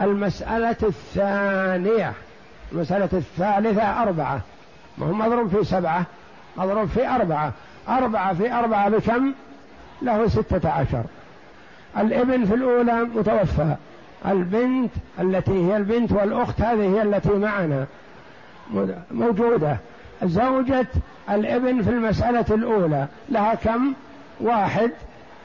المسألة 0.00 0.76
الثانية 0.82 2.12
المسألة 2.72 3.08
الثالثة 3.12 4.02
أربعة 4.02 4.40
ما 4.98 5.06
هو 5.06 5.12
مضروب 5.12 5.48
في 5.48 5.64
سبعة 5.64 6.04
مضروب 6.56 6.88
في 6.88 7.08
أربعة 7.08 7.52
أربعة 7.88 8.34
في 8.34 8.52
أربعة 8.52 8.88
بكم؟ 8.88 9.32
له 10.02 10.28
ستة 10.28 10.70
عشر. 10.70 11.02
الابن 11.98 12.44
في 12.44 12.54
الأولى 12.54 12.92
متوفى 12.92 13.74
البنت 14.26 14.90
التي 15.20 15.66
هي 15.66 15.76
البنت 15.76 16.12
والأخت 16.12 16.60
هذه 16.60 16.96
هي 16.96 17.02
التي 17.02 17.32
معنا. 17.32 17.86
موجودة. 19.10 19.76
زوجة 20.22 20.86
الابن 21.30 21.82
في 21.82 21.90
المسألة 21.90 22.44
الأولى. 22.50 23.06
لها 23.28 23.54
كم؟ 23.54 23.92
واحد 24.40 24.90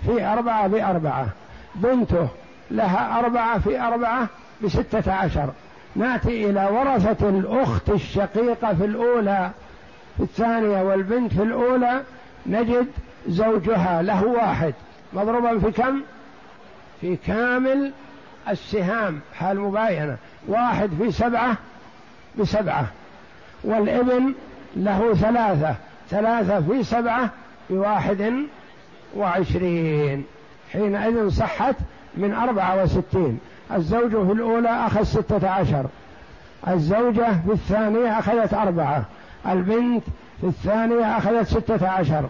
في 0.06 0.26
أربعة 0.26 0.68
بأربعة. 0.68 1.28
بنته 1.76 2.28
لها 2.72 3.20
أربعة 3.20 3.60
في 3.60 3.82
أربعة 3.82 4.28
بستة 4.64 5.14
عشر. 5.14 5.50
نأتي 5.96 6.50
إلى 6.50 6.70
ورثة 6.72 7.30
الأخت 7.30 7.90
الشقيقة 7.90 8.74
في 8.74 8.86
الأولى. 8.86 9.52
في 10.18 10.24
الثانية 10.24 10.82
والبنت 10.84 11.34
في 11.34 11.44
الأولى 11.44 12.02
نجد 12.46 12.88
زوجها 13.28 14.02
له 14.02 14.26
واحد. 14.26 14.74
مضروبا 15.14 15.60
في 15.60 15.72
كم؟ 15.72 16.02
في 17.02 17.16
كامل 17.16 17.92
السهام. 18.50 19.20
حال 19.34 19.60
مباينة. 19.60 20.18
واحد 20.48 20.90
في 21.00 21.12
سبعة 21.12 21.58
بسبعة. 22.40 22.86
والابن 23.64 24.34
له 24.76 25.14
ثلاثة 25.14 25.76
ثلاثة 26.10 26.62
في 26.62 26.84
سبعة 26.84 27.30
بواحد 27.70 28.34
وعشرين. 29.18 30.26
حينئذ 30.74 31.30
صحت 31.30 31.76
من 32.18 32.34
أربعة 32.34 32.84
وستين. 32.84 33.40
الزوج 33.74 34.10
في 34.10 34.32
الأولى 34.32 34.70
أخذ 34.70 35.04
ستة 35.04 35.50
عشر. 35.50 35.86
الزوجة 36.68 37.32
في 37.46 37.52
الثانية 37.52 38.20
أخذت 38.20 38.54
أربعة. 38.54 39.06
البنت 39.48 40.04
في 40.42 40.48
الثانية 40.48 41.18
أخذت 41.18 41.48
ستة 41.48 41.90
عشر. 41.90 42.26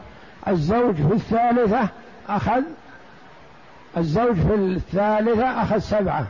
الزوج 0.47 0.95
في 0.95 1.13
الثالثة 1.13 1.87
أخذ 2.29 2.61
الزوج 3.97 4.35
في 4.35 4.55
الثالثة 4.55 5.61
أخذ 5.61 5.79
سبعة. 5.79 6.25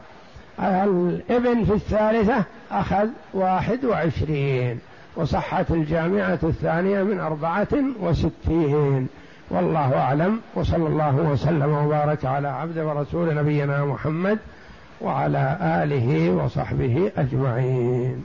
الإبن 0.60 1.66
في 1.66 1.74
الثالثة 1.74 2.44
أخذ 2.72 3.08
واحد 3.34 3.86
وعشرين. 3.86 4.80
وصحت 5.16 5.72
الجامعة 5.72 6.40
الثانية 6.44 7.04
من 7.04 7.20
أربعة 7.20 7.68
وستين. 8.02 9.08
والله 9.50 9.98
أعلم. 9.98 10.40
وصلى 10.56 10.88
الله 10.88 11.16
وسلم 11.16 11.72
وبارك 11.74 12.26
على 12.26 12.48
عبد 12.48 12.78
ورسول 12.78 13.36
نبينا 13.36 13.86
محمد 13.86 14.40
وعلى 15.02 15.58
آله 15.62 16.32
وصحبه 16.32 17.12
أجمعين. 17.18 18.24